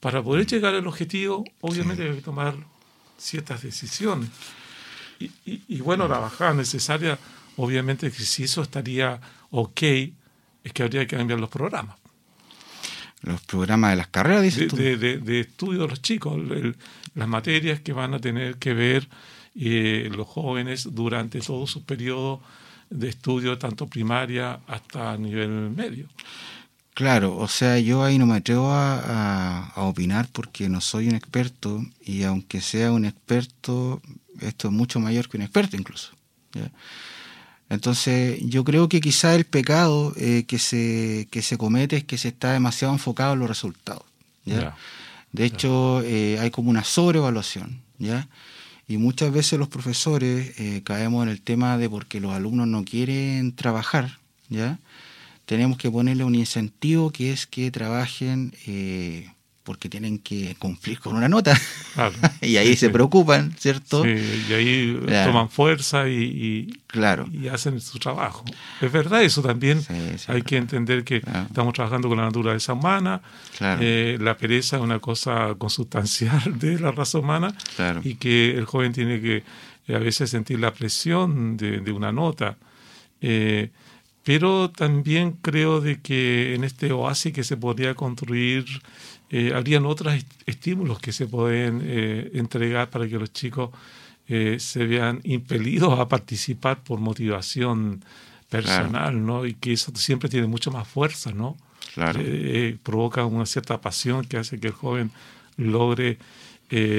para 0.00 0.22
poder 0.22 0.46
llegar 0.46 0.74
al 0.74 0.86
objetivo, 0.86 1.44
obviamente 1.60 2.08
hay 2.08 2.16
que 2.16 2.22
tomar 2.22 2.54
ciertas 3.18 3.62
decisiones. 3.62 4.30
Y, 5.18 5.80
bueno, 5.80 6.08
la 6.08 6.18
bajada 6.18 6.54
necesaria, 6.54 7.18
obviamente 7.56 8.10
que 8.10 8.22
si 8.22 8.44
eso 8.44 8.62
estaría 8.62 9.20
ok, 9.50 9.82
es 9.82 10.72
que 10.72 10.82
habría 10.82 11.06
que 11.06 11.16
cambiar 11.16 11.40
los 11.40 11.50
programas. 11.50 11.96
Los 13.22 13.40
programas 13.42 13.90
de 13.90 13.96
las 13.96 14.08
carreras, 14.08 14.42
dices 14.42 14.72
de, 14.72 14.96
De, 14.96 15.40
estudio 15.40 15.82
de 15.82 15.88
los 15.88 16.02
chicos, 16.02 16.40
las 17.14 17.28
materias 17.28 17.80
que 17.80 17.92
van 17.92 18.14
a 18.14 18.20
tener 18.20 18.56
que 18.56 18.74
ver 18.74 19.08
eh, 19.56 20.08
los 20.14 20.26
jóvenes 20.26 20.88
durante 20.92 21.40
todo 21.40 21.66
su 21.66 21.84
periodo 21.84 22.40
de 22.90 23.08
estudio, 23.08 23.58
tanto 23.58 23.86
primaria 23.86 24.60
hasta 24.66 25.16
nivel 25.16 25.70
medio. 25.70 26.08
Claro, 26.94 27.36
o 27.36 27.46
sea, 27.46 27.78
yo 27.78 28.02
ahí 28.02 28.18
no 28.18 28.26
me 28.26 28.36
atrevo 28.36 28.72
a, 28.72 29.68
a, 29.68 29.82
opinar 29.82 30.28
porque 30.32 30.68
no 30.68 30.80
soy 30.80 31.08
un 31.08 31.14
experto 31.14 31.84
y 32.04 32.24
aunque 32.24 32.60
sea 32.60 32.90
un 32.90 33.04
experto, 33.04 34.02
esto 34.40 34.68
es 34.68 34.74
mucho 34.74 34.98
mayor 34.98 35.28
que 35.28 35.36
un 35.36 35.44
experto 35.44 35.76
incluso. 35.76 36.10
Entonces, 37.70 38.40
yo 38.42 38.64
creo 38.64 38.88
que 38.88 39.00
quizá 39.00 39.34
el 39.34 39.44
pecado 39.44 40.14
eh, 40.16 40.44
que, 40.46 40.58
se, 40.58 41.28
que 41.30 41.42
se 41.42 41.58
comete 41.58 41.96
es 41.96 42.04
que 42.04 42.16
se 42.16 42.28
está 42.28 42.52
demasiado 42.52 42.94
enfocado 42.94 43.34
en 43.34 43.40
los 43.40 43.48
resultados. 43.48 44.04
¿ya? 44.44 44.74
De 45.32 45.44
hecho, 45.44 46.02
eh, 46.02 46.38
hay 46.40 46.50
como 46.50 46.70
una 46.70 46.84
sobrevaluación. 46.84 47.82
¿ya? 47.98 48.28
Y 48.86 48.96
muchas 48.96 49.32
veces 49.32 49.58
los 49.58 49.68
profesores 49.68 50.58
eh, 50.58 50.80
caemos 50.82 51.22
en 51.24 51.28
el 51.28 51.42
tema 51.42 51.76
de 51.76 51.90
porque 51.90 52.20
los 52.20 52.32
alumnos 52.32 52.66
no 52.68 52.84
quieren 52.84 53.54
trabajar. 53.54 54.18
¿ya? 54.48 54.78
Tenemos 55.44 55.76
que 55.76 55.90
ponerle 55.90 56.24
un 56.24 56.34
incentivo 56.34 57.10
que 57.10 57.32
es 57.32 57.46
que 57.46 57.70
trabajen 57.70 58.52
porque 59.68 59.90
tienen 59.90 60.18
que 60.20 60.56
cumplir 60.58 60.98
con 60.98 61.14
una 61.14 61.28
nota. 61.28 61.54
y 62.40 62.56
ahí 62.56 62.74
se 62.74 62.88
preocupan, 62.88 63.54
¿cierto? 63.58 64.02
Sí, 64.02 64.46
y 64.48 64.52
ahí 64.54 65.00
toman 65.26 65.50
fuerza 65.50 66.08
y, 66.08 66.80
claro. 66.86 67.26
y 67.30 67.48
hacen 67.48 67.78
su 67.82 67.98
trabajo. 67.98 68.46
Es 68.80 68.90
verdad, 68.90 69.22
eso 69.22 69.42
también 69.42 69.84
hay 70.26 70.40
que 70.40 70.56
entender 70.56 71.04
que 71.04 71.16
estamos 71.16 71.74
trabajando 71.74 72.08
con 72.08 72.16
la 72.16 72.24
naturaleza 72.24 72.72
humana, 72.72 73.20
eh, 73.60 74.16
la 74.18 74.38
pereza 74.38 74.78
es 74.78 74.82
una 74.82 75.00
cosa 75.00 75.54
consustancial 75.58 76.58
de 76.58 76.80
la 76.80 76.90
raza 76.90 77.18
humana 77.18 77.54
y 78.02 78.14
que 78.14 78.52
el 78.52 78.64
joven 78.64 78.94
tiene 78.94 79.20
que 79.20 79.42
eh, 79.86 79.94
a 79.94 79.98
veces 79.98 80.30
sentir 80.30 80.60
la 80.60 80.72
presión 80.72 81.58
de, 81.58 81.92
una 81.92 82.10
nota. 82.10 82.56
Eh, 83.20 83.68
pero 84.28 84.70
también 84.70 85.38
creo 85.40 85.80
de 85.80 86.02
que 86.02 86.54
en 86.54 86.62
este 86.62 86.92
oasis 86.92 87.32
que 87.32 87.42
se 87.42 87.56
podría 87.56 87.94
construir 87.94 88.66
eh, 89.30 89.54
habrían 89.54 89.86
otros 89.86 90.22
estímulos 90.44 90.98
que 90.98 91.12
se 91.12 91.26
pueden 91.26 91.80
eh, 91.82 92.30
entregar 92.34 92.90
para 92.90 93.08
que 93.08 93.18
los 93.18 93.32
chicos 93.32 93.70
eh, 94.28 94.58
se 94.60 94.84
vean 94.84 95.22
impelidos 95.24 95.98
a 95.98 96.08
participar 96.08 96.82
por 96.82 97.00
motivación 97.00 98.04
personal, 98.50 99.24
¿no? 99.24 99.46
Y 99.46 99.54
que 99.54 99.72
eso 99.72 99.92
siempre 99.94 100.28
tiene 100.28 100.46
mucho 100.46 100.70
más 100.70 100.86
fuerza, 100.86 101.32
¿no? 101.32 101.56
Claro. 101.94 102.20
provoca 102.82 103.24
una 103.24 103.46
cierta 103.46 103.80
pasión 103.80 104.26
que 104.26 104.36
hace 104.36 104.60
que 104.60 104.66
el 104.66 104.74
joven 104.74 105.10
logre 105.56 106.18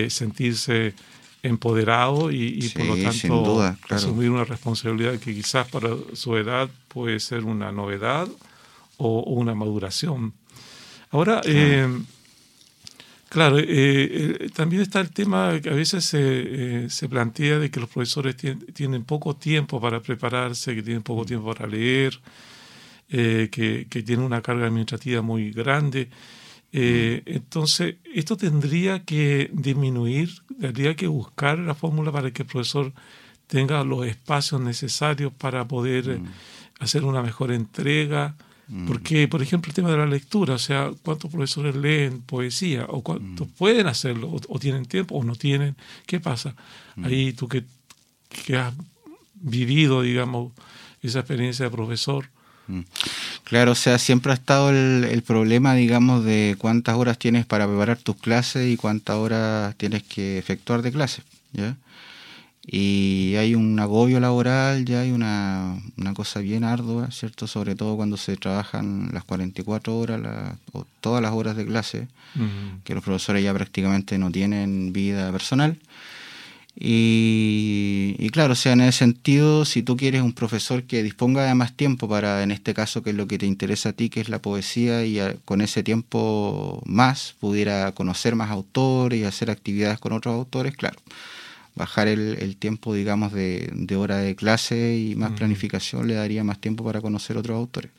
sentirse 0.10 0.96
empoderado 1.42 2.32
y, 2.32 2.70
por 2.70 2.86
lo 2.86 2.96
tanto 2.98 3.76
asumir 3.90 4.30
una 4.30 4.44
responsabilidad 4.44 5.18
que 5.20 5.34
quizás 5.34 5.68
para 5.68 5.90
su 6.14 6.36
edad 6.36 6.70
puede 6.88 7.20
ser 7.20 7.46
una 7.46 7.72
novedad 7.72 8.28
o, 8.98 9.22
una 9.22 9.56
maduración. 9.56 10.34
Ahora, 11.12 11.42
Claro, 13.30 13.60
eh, 13.60 13.68
eh, 13.68 14.50
también 14.56 14.82
está 14.82 15.00
el 15.00 15.12
tema 15.12 15.60
que 15.62 15.70
a 15.70 15.74
veces 15.74 16.04
se, 16.04 16.20
eh, 16.20 16.90
se 16.90 17.08
plantea 17.08 17.60
de 17.60 17.70
que 17.70 17.80
los 17.80 17.88
profesores 17.88 18.36
tienen, 18.74 19.04
poco 19.04 19.36
tiempo 19.36 19.80
para 19.80 20.02
prepararse, 20.02 20.74
que 20.74 20.82
tienen 20.82 21.04
poco 21.04 21.26
tiempo 21.26 21.54
para 21.54 21.68
leer, 21.68 22.20
que, 23.08 23.88
que, 23.90 24.04
tienen 24.04 24.26
una 24.26 24.42
carga 24.42 24.66
administrativa 24.66 25.22
muy 25.22 25.52
grande. 25.52 26.10
entonces, 26.72 27.96
esto 28.14 28.36
tendría 28.38 29.04
que 29.04 29.50
disminuir, 29.54 30.30
tendría 30.60 30.96
que 30.96 31.08
buscar 31.08 31.58
la 31.60 31.76
fórmula 31.76 32.12
para 32.12 32.32
que 32.32 32.44
el 32.44 32.48
profesor 32.48 32.94
tenga 33.48 33.84
los 33.84 34.06
espacios 34.06 34.62
necesarios 34.62 35.34
para 35.34 35.68
poder 35.68 36.20
hacer 36.80 37.04
una 37.04 37.22
mejor 37.22 37.52
entrega, 37.52 38.36
Mm. 38.70 38.86
Porque, 38.86 39.28
por 39.28 39.42
ejemplo, 39.42 39.70
el 39.70 39.76
tema 39.76 39.90
de 39.90 39.98
la 39.98 40.06
lectura, 40.06 40.54
o 40.54 40.60
sea, 40.60 40.92
¿cuántos 41.02 41.32
profesores 41.32 41.76
leen 41.76 42.22
poesía? 42.22 42.86
¿O 42.88 43.02
cuántos 43.02 43.48
mm. 43.48 43.52
pueden 43.52 43.88
hacerlo? 43.88 44.32
O, 44.48 44.60
tienen 44.60 44.86
tiempo 44.86 45.16
o 45.16 45.24
no 45.24 45.36
tienen? 45.36 45.76
¿Qué 46.06 46.20
pasa? 46.20 46.56
Mm. 46.96 47.06
Ahí 47.06 47.34
tú 47.34 47.48
que, 47.48 47.64
que 48.46 48.58
has 48.58 48.74
vivido, 49.34 50.04
digamos, 50.04 50.54
esa 51.02 51.20
experiencia 51.20 51.66
de 51.66 51.72
profesor. 51.72 52.30
Claro, 53.50 53.72
o 53.72 53.76
sea, 53.76 53.98
siempre 53.98 54.32
ha 54.32 54.36
estado 54.36 54.70
el, 54.70 55.08
el, 55.10 55.24
problema, 55.24 55.74
digamos, 55.74 56.24
de 56.24 56.56
cuántas 56.60 56.96
horas 56.96 57.18
tienes 57.18 57.48
para 57.48 57.68
preparar 57.68 57.98
tus 57.98 58.16
clases 58.16 58.72
y 58.72 58.78
cuántas 58.78 59.16
horas 59.16 59.76
tienes 59.76 60.04
que 60.04 60.38
efectuar 60.38 60.84
de 60.84 60.92
clases, 60.92 61.26
¿ya? 61.52 61.76
Y 62.64 63.34
hay 63.38 63.56
un 63.56 63.80
agobio 63.80 64.20
laboral, 64.20 64.86
ya 64.86 65.02
hay 65.02 65.12
una, 65.12 65.82
una 65.98 66.14
cosa 66.14 66.42
bien 66.42 66.64
ardua, 66.64 67.10
¿cierto? 67.10 67.48
Sobre 67.48 67.74
todo 67.74 67.96
cuando 67.96 68.18
se 68.18 68.38
trabajan 68.38 69.10
las 69.12 69.24
44 69.24 69.98
horas 69.98 70.56
o 70.72 70.86
todas 71.02 71.20
las 71.20 71.32
horas 71.32 71.56
de 71.56 71.66
clase, 71.66 72.08
que 72.84 72.94
los 72.94 73.04
profesores 73.04 73.44
ya 73.44 73.52
prácticamente 73.56 74.20
no 74.20 74.32
tienen 74.32 74.94
vida 74.94 75.32
personal. 75.32 75.80
Y, 76.82 78.30
claro, 78.32 78.54
o 78.54 78.56
sea, 78.56 78.72
en 78.72 78.80
ese 78.80 79.00
sentido, 79.00 79.66
si 79.66 79.84
tú 79.84 79.98
quieres 79.98 80.22
un 80.22 80.32
profesor 80.32 80.84
que 80.84 81.04
disponga 81.04 81.44
de 81.44 81.54
más 81.54 81.76
tiempo 81.76 82.08
para, 82.08 82.42
en 82.42 82.52
este 82.52 82.74
caso, 82.74 83.04
que 83.04 83.10
es 83.10 83.18
lo 83.18 83.28
que 83.28 83.38
te 83.38 83.46
interesa 83.46 83.90
a 83.90 83.94
ti, 83.94 84.10
que 84.10 84.22
es 84.22 84.30
la 84.30 84.42
poesía, 84.42 85.06
y 85.06 85.20
con 85.44 85.60
ese 85.60 85.84
tiempo 85.84 86.82
más 86.86 87.36
pudiera 87.38 87.92
conocer 87.92 88.36
más 88.36 88.50
autores 88.50 89.20
y 89.20 89.26
hacer 89.26 89.52
actividades 89.52 90.00
con 90.00 90.14
otros 90.14 90.34
autores, 90.34 90.74
claro, 90.78 90.98
bajar 91.76 92.08
el, 92.08 92.56
tiempo, 92.56 92.94
digamos, 92.94 93.34
de, 93.34 93.96
hora 93.98 94.20
de 94.20 94.38
clase 94.38 94.98
y 94.98 95.16
más 95.16 95.32
planificación 95.32 96.08
le 96.08 96.14
daría 96.14 96.46
más 96.46 96.62
tiempo 96.62 96.86
para 96.86 97.02
conocer 97.02 97.36
otros 97.36 97.58
autores. 97.58 97.92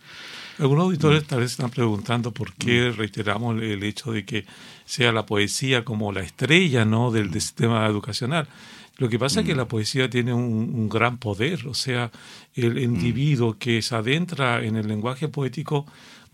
Algunos 0.58 0.84
auditores 0.84 1.26
tal 1.26 1.40
vez 1.40 1.52
están 1.52 1.70
preguntando 1.70 2.32
por 2.32 2.54
qué 2.54 2.92
reiteramos 2.96 3.60
el 3.60 3.82
hecho 3.82 4.12
de 4.12 4.24
que 4.24 4.44
sea 4.90 5.12
la 5.12 5.24
poesía 5.24 5.84
como 5.84 6.10
la 6.10 6.20
estrella 6.20 6.84
¿no? 6.84 7.12
del, 7.12 7.32
sistema 7.32 7.86
educacional. 7.86 8.48
Lo 8.96 9.08
que 9.08 9.20
pasa 9.20 9.40
es 9.40 9.46
que 9.46 9.54
la 9.54 9.68
poesía 9.68 10.10
tiene 10.10 10.34
un, 10.34 10.88
gran 10.88 11.16
poder, 11.18 11.68
o 11.68 11.74
sea, 11.74 12.10
el 12.54 12.76
individuo 12.76 13.56
que 13.56 13.82
se 13.82 13.94
adentra 13.94 14.64
en 14.64 14.74
el 14.74 14.88
lenguaje 14.88 15.28
poético 15.28 15.86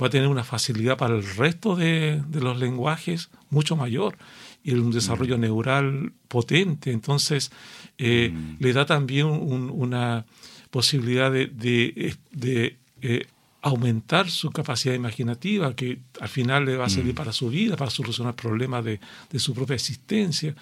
va 0.02 0.06
a 0.06 0.10
tener 0.10 0.28
una 0.28 0.42
facilidad 0.42 0.96
para 0.96 1.16
el 1.16 1.36
resto 1.36 1.76
de, 1.76 2.22
los 2.32 2.58
lenguajes 2.58 3.28
mucho 3.50 3.76
mayor 3.76 4.16
y 4.64 4.72
un 4.72 4.90
desarrollo 4.90 5.36
neural 5.36 6.14
potente. 6.26 6.92
Entonces, 6.92 7.52
eh, 7.98 8.32
le 8.58 8.72
da 8.72 8.86
también 8.86 9.26
una 9.26 10.25
posibilidad 10.70 11.30
de, 11.30 11.46
de, 12.32 12.78
eh, 13.02 13.26
aumentar 13.66 14.30
su 14.30 14.50
capacidad 14.50 14.94
imaginativa, 14.94 15.75
que 15.75 15.99
al 16.20 16.28
final 16.28 16.64
le 16.66 16.76
va 16.76 16.87
a 16.87 16.88
servir 16.88 17.14
mm. 17.14 17.16
para 17.16 17.32
su 17.32 17.49
vida, 17.49 17.76
para 17.76 17.90
solucionar 17.90 18.37
problemas 18.37 18.85
de, 18.85 19.00
su 19.38 19.54
propia 19.54 19.75
existencia. 19.75 20.54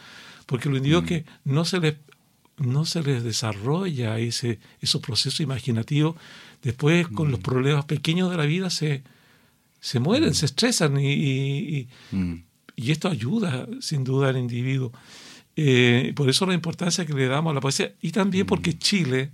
Porque 0.47 0.71
lo 0.71 0.79
individuos 0.79 1.05
mm. 1.05 1.07
que 1.07 1.25
no 1.45 1.65
se 1.65 1.81
les 1.81 1.95
no 2.57 2.85
se 2.85 3.03
les 3.03 3.25
desarrolla 3.25 4.17
ese, 4.21 4.61
esos 4.81 5.01
procesos 5.03 5.41
imaginativos, 5.41 6.15
después 6.63 7.09
con 7.09 7.31
los 7.31 7.41
mm. 7.41 7.43
problemas 7.43 7.85
pequeños 7.85 8.31
de 8.31 8.37
la 8.37 8.47
vida 8.47 8.71
se, 8.71 9.03
se 9.81 9.99
mueren, 9.99 10.35
se 10.35 10.47
estresan 10.47 10.99
y, 10.99 11.89
y, 12.13 12.91
esto 12.91 13.09
ayuda 13.09 13.67
sin 13.81 14.05
duda 14.05 14.29
al 14.29 14.37
individuo. 14.37 14.93
Eh, 15.57 16.13
por 16.15 16.31
eso 16.31 16.47
la 16.47 16.55
importancia 16.55 17.05
que 17.05 17.13
le 17.13 17.27
damos 17.27 17.51
a 17.51 17.55
la 17.55 17.61
poesía 17.61 17.93
y 18.01 18.13
también 18.13 18.47
porque 18.47 18.79
Chile 18.79 19.33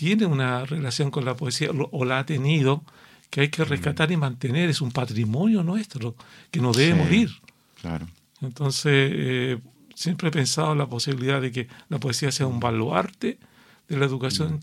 tiene 0.00 0.24
una 0.24 0.64
relación 0.64 1.10
con 1.10 1.26
la 1.26 1.36
poesía 1.36 1.68
o 1.72 2.04
la 2.06 2.20
ha 2.20 2.24
tenido 2.24 2.82
que 3.28 3.42
hay 3.42 3.48
que 3.50 3.66
rescatar 3.66 4.10
y 4.10 4.16
mantener, 4.16 4.70
es 4.70 4.80
un 4.80 4.92
patrimonio 4.92 5.62
nuestro 5.62 6.16
que 6.50 6.58
no 6.58 6.72
debe 6.72 6.94
morir. 6.94 7.30
Claro. 7.82 8.08
Entonces, 8.40 9.12
eh, 9.14 9.58
siempre 9.94 10.28
he 10.28 10.30
pensado 10.30 10.72
en 10.72 10.78
la 10.78 10.88
posibilidad 10.88 11.38
de 11.38 11.52
que 11.52 11.68
la 11.90 12.00
poesía 12.00 12.32
sea 12.32 12.46
un 12.46 12.60
baluarte 12.60 13.38
de 13.88 13.96
la 13.98 14.06
educación 14.06 14.58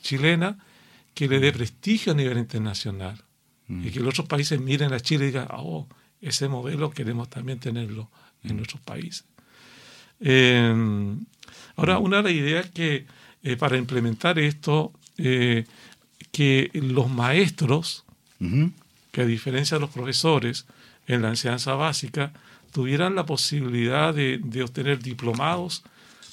chilena 0.00 0.56
que 1.14 1.26
le 1.26 1.40
dé 1.40 1.50
prestigio 1.50 2.12
a 2.12 2.14
nivel 2.14 2.38
internacional. 2.38 3.20
Y 3.68 3.90
que 3.90 3.98
los 3.98 4.10
otros 4.10 4.28
países 4.28 4.60
miren 4.60 4.92
a 4.92 5.00
Chile 5.00 5.24
y 5.24 5.26
digan, 5.32 5.48
oh, 5.50 5.88
ese 6.20 6.46
modelo 6.46 6.90
queremos 6.90 7.28
también 7.28 7.58
tenerlo 7.58 8.08
en 8.44 8.58
nuestros 8.58 8.80
países. 8.82 9.24
Eh, 10.20 10.72
ahora, 11.74 11.98
una 11.98 12.18
de 12.18 12.22
las 12.22 12.32
ideas 12.32 12.70
que 12.70 13.06
eh, 13.42 13.56
para 13.56 13.76
implementar 13.76 14.38
esto, 14.38 14.92
eh, 15.18 15.64
que 16.32 16.70
los 16.74 17.08
maestros, 17.10 18.04
que 19.12 19.20
a 19.22 19.24
diferencia 19.24 19.76
de 19.76 19.80
los 19.80 19.90
profesores 19.90 20.66
en 21.06 21.22
la 21.22 21.28
enseñanza 21.28 21.74
básica, 21.74 22.32
tuvieran 22.72 23.14
la 23.14 23.24
posibilidad 23.24 24.12
de, 24.12 24.62
obtener 24.62 25.02
diplomados, 25.02 25.82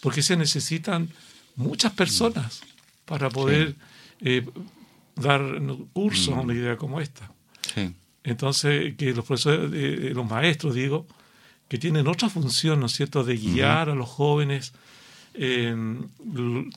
porque 0.02 0.22
se 0.22 0.36
necesitan 0.36 1.10
muchas 1.56 1.94
personas 1.94 2.62
para 3.06 3.30
poder 3.30 3.76
eh, 4.20 4.46
dar 5.16 5.42
cursos 5.94 6.36
a 6.36 6.42
una 6.42 6.54
idea 6.54 6.76
como 6.76 7.00
esta. 7.00 7.32
Entonces, 8.26 8.96
que 8.96 9.14
los 9.14 9.26
profesores, 9.26 10.14
los 10.14 10.30
maestros, 10.30 10.76
digo, 10.76 11.06
que 11.68 11.78
tienen 11.78 12.08
otra 12.08 12.30
función, 12.30 12.80
¿no 12.80 12.88
es 12.88 12.94
cierto?, 12.94 13.24
de 13.24 13.38
guiar 13.38 13.90
a 13.90 13.96
los 13.96 14.10
jóvenes 14.10 14.74
eh, 15.34 15.76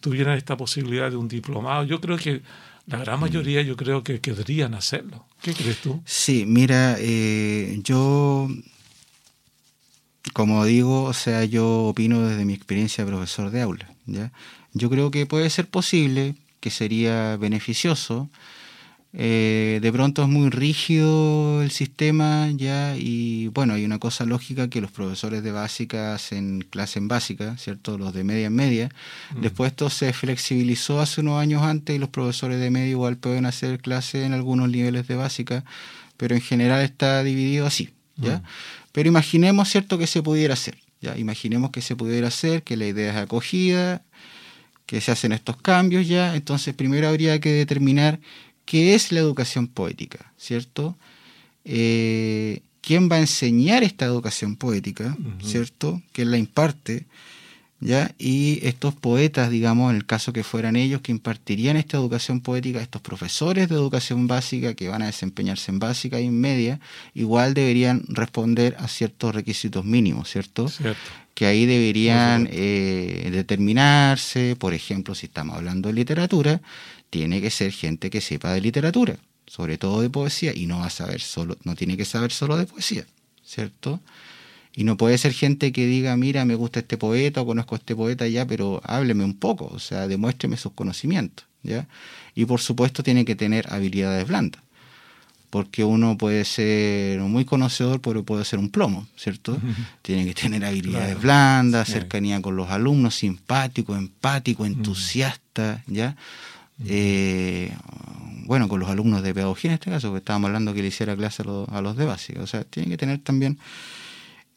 tuvieran 0.01 0.37
esta 0.37 0.57
posibilidad 0.57 1.11
de 1.11 1.17
un 1.17 1.29
diplomado. 1.29 1.85
Yo 1.85 2.01
creo 2.01 2.17
que 2.17 2.43
la 2.87 2.99
gran 2.99 3.21
mayoría 3.21 3.63
yo 3.63 3.77
creo 3.77 4.03
que 4.03 4.21
querrían 4.21 4.75
hacerlo. 4.75 5.27
¿Qué 5.43 5.53
crees 5.53 5.79
tú? 5.79 6.01
Sí, 6.05 6.45
mira, 6.47 6.97
eh, 6.99 7.81
yo, 7.83 8.49
como 10.33 10.65
digo, 10.65 11.05
o 11.05 11.13
sea, 11.13 11.45
yo 11.45 11.85
opino 11.85 12.27
desde 12.27 12.45
mi 12.45 12.55
experiencia 12.55 13.05
de 13.05 13.11
profesor 13.11 13.51
de 13.51 13.63
aula. 13.63 13.91
¿ya? 14.07 14.33
Yo 14.73 14.89
creo 14.89 15.11
que 15.11 15.27
puede 15.27 15.51
ser 15.51 15.67
posible, 15.69 16.37
que 16.61 16.71
sería 16.71 17.37
beneficioso, 17.37 18.31
eh, 19.13 19.79
de 19.81 19.93
pronto 19.93 20.23
es 20.23 20.29
muy 20.29 20.51
rígido 20.51 21.63
el 21.63 21.71
sistema 21.71 22.51
ya 22.55 22.97
y 22.99 23.49
bueno, 23.49 23.75
hay 23.75 23.85
una 23.85 23.99
cosa 23.99 24.27
lógica 24.27 24.69
que 24.69 24.81
los 24.81 24.91
profesores 24.91 25.43
de 25.43 25.53
básica 25.53 26.15
hacen 26.15 26.67
clase 26.69 26.99
en 26.99 27.09
básica, 27.09 27.57
¿cierto? 27.57 27.97
Los 27.97 28.13
de 28.13 28.25
media 28.25 28.49
en 28.49 28.55
media. 28.55 28.91
Mm. 29.35 29.41
Después 29.41 29.71
esto 29.71 29.89
se 29.89 30.13
flexibilizó 30.13 31.01
hace 31.01 31.23
unos 31.23 31.41
años 31.41 31.63
antes 31.63 31.97
y 31.97 31.99
los 31.99 32.11
profesores 32.11 32.61
de 32.61 32.71
media 32.71 32.91
igual 32.91 33.17
pueden 33.17 33.47
hacer 33.47 33.81
clase 33.81 34.25
en 34.25 34.35
algunos 34.35 34.69
niveles 34.69 35.09
de 35.09 35.15
básica, 35.15 35.65
pero 36.17 36.35
en 36.35 36.43
general 36.43 36.83
está 36.83 37.23
dividido 37.23 37.67
así, 37.67 37.95
¿ya? 38.17 38.39
Mm. 38.39 38.43
Pero 38.93 39.09
imaginemos, 39.09 39.69
¿cierto?, 39.69 39.99
que 39.99 40.07
se 40.07 40.23
pudiera 40.23 40.55
hacer, 40.55 40.77
¿ya? 41.01 41.17
Imaginemos 41.17 41.71
que 41.71 41.81
se 41.81 41.97
pudiera 41.97 42.29
hacer, 42.29 42.63
que 42.63 42.77
la 42.77 42.87
idea 42.87 43.13
es 43.13 43.17
acogida, 43.17 44.03
que 44.87 45.01
se 45.01 45.11
hacen 45.11 45.33
estos 45.33 45.57
cambios 45.57 46.07
ya, 46.07 46.37
entonces 46.37 46.75
primero 46.75 47.09
habría 47.09 47.41
que 47.41 47.51
determinar 47.51 48.21
qué 48.67 48.95
es 48.95 49.13
la 49.13 49.21
educación 49.21 49.69
poética, 49.69 50.33
¿cierto? 50.37 50.97
Eh, 51.65 52.61
¿Quién 52.83 53.09
va 53.11 53.17
a 53.17 53.21
enseñar 53.21 53.83
esta 53.83 54.05
educación 54.05 54.57
poética, 54.57 55.17
¿cierto? 55.43 56.03
¿Quién 56.13 56.31
la 56.31 56.37
imparte? 56.37 57.07
¿Ya? 57.79 58.15
Y 58.19 58.61
estos 58.67 58.95
poetas, 58.95 59.51
digamos, 59.51 59.91
en 59.91 59.97
el 59.97 60.07
caso 60.07 60.33
que 60.33 60.43
fueran 60.43 60.77
ellos 60.77 61.03
que 61.03 61.13
impartirían 61.13 61.77
esta 61.77 61.99
educación 61.99 62.41
poética, 62.41 62.81
estos 62.81 63.03
profesores 63.03 63.69
de 63.69 63.75
educación 63.75 64.27
básica 64.27 64.73
que 64.73 64.89
van 64.89 65.03
a 65.03 65.07
desempeñarse 65.07 65.71
en 65.73 65.79
básica 65.79 66.19
y 66.19 66.27
en 66.27 66.41
media, 66.41 66.81
igual 67.13 67.53
deberían 67.53 68.03
responder 68.09 68.77
a 68.79 68.89
ciertos 68.89 69.35
requisitos 69.35 69.85
mínimos, 69.85 70.31
¿cierto? 70.31 70.73
Que 71.35 71.45
ahí 71.45 71.67
deberían 71.67 72.49
eh, 72.51 73.29
determinarse, 73.31 74.57
por 74.57 74.73
ejemplo, 74.73 75.15
si 75.15 75.27
estamos 75.27 75.57
hablando 75.57 75.91
de 75.91 75.95
literatura, 75.97 76.63
tiene 77.11 77.43
que 77.43 77.51
ser 77.51 77.73
gente 77.73 78.09
que 78.09 78.23
sepa 78.23 78.55
de 78.55 78.63
literatura, 78.63 79.17
sobre 79.47 79.77
todo 79.77 80.01
de 80.01 80.09
poesía, 80.09 80.53
y 80.55 80.67
no 80.67 80.79
va 80.79 80.87
a 80.87 80.91
saber 80.91 81.21
solo, 81.21 81.59
no 81.63 81.75
tiene 81.75 81.99
que 81.99 82.07
saber 82.07 82.33
solo 82.33 82.57
de 82.57 82.65
poesía, 82.65 83.05
¿cierto? 83.45 84.01
Y 84.79 84.85
no 84.85 84.99
puede 84.99 85.17
ser 85.17 85.33
gente 85.33 85.73
que 85.73 85.87
diga, 85.87 86.15
mira, 86.19 86.45
me 86.45 86.55
gusta 86.55 86.81
este 86.81 86.99
poeta 86.99 87.41
o 87.41 87.47
conozco 87.47 87.75
a 87.75 87.79
este 87.79 87.97
poeta 87.97 88.29
ya, 88.29 88.47
pero 88.47 88.83
hábleme 88.85 89.25
un 89.25 89.35
poco, 89.35 89.71
o 89.73 89.79
sea, 89.79 90.07
demuéstreme 90.07 90.59
sus 90.59 90.73
conocimientos, 90.73 91.47
¿ya? 91.63 91.89
Y 92.35 92.45
por 92.45 92.61
supuesto 92.61 93.03
tiene 93.03 93.25
que 93.25 93.35
tener 93.35 93.73
habilidades 93.73 94.29
blandas, 94.29 94.61
porque 95.49 95.83
uno 95.83 96.19
puede 96.19 96.45
ser 96.45 97.21
muy 97.21 97.47
conocedor, 97.47 98.03
pero 98.03 98.23
puede 98.23 98.45
ser 98.45 98.59
un 98.59 98.69
plomo, 98.69 99.09
¿cierto? 99.17 99.57
Tiene 100.03 100.27
que 100.27 100.35
tener 100.35 100.63
habilidades 100.63 101.19
blandas, 101.23 101.89
cercanía 101.89 102.43
con 102.43 102.55
los 102.55 102.69
alumnos, 102.69 103.15
simpático, 103.15 103.97
empático, 103.97 104.67
entusiasta, 104.67 105.83
¿ya? 105.87 106.17
Eh, 106.85 107.73
bueno, 108.45 108.69
con 108.69 108.79
los 108.79 108.91
alumnos 108.91 109.23
de 109.23 109.33
pedagogía 109.33 109.71
en 109.71 109.75
este 109.77 109.91
caso, 109.91 110.09
porque 110.09 110.19
estábamos 110.19 110.49
hablando 110.49 110.75
que 110.75 110.83
le 110.83 110.89
hiciera 110.89 111.17
clase 111.17 111.43
a 111.43 111.81
los, 111.81 111.97
de 111.97 112.05
básica. 112.05 112.43
O 112.43 112.47
sea, 112.47 112.63
tienen 112.65 112.91
que 112.91 112.99
tener 112.99 113.21
también... 113.21 113.59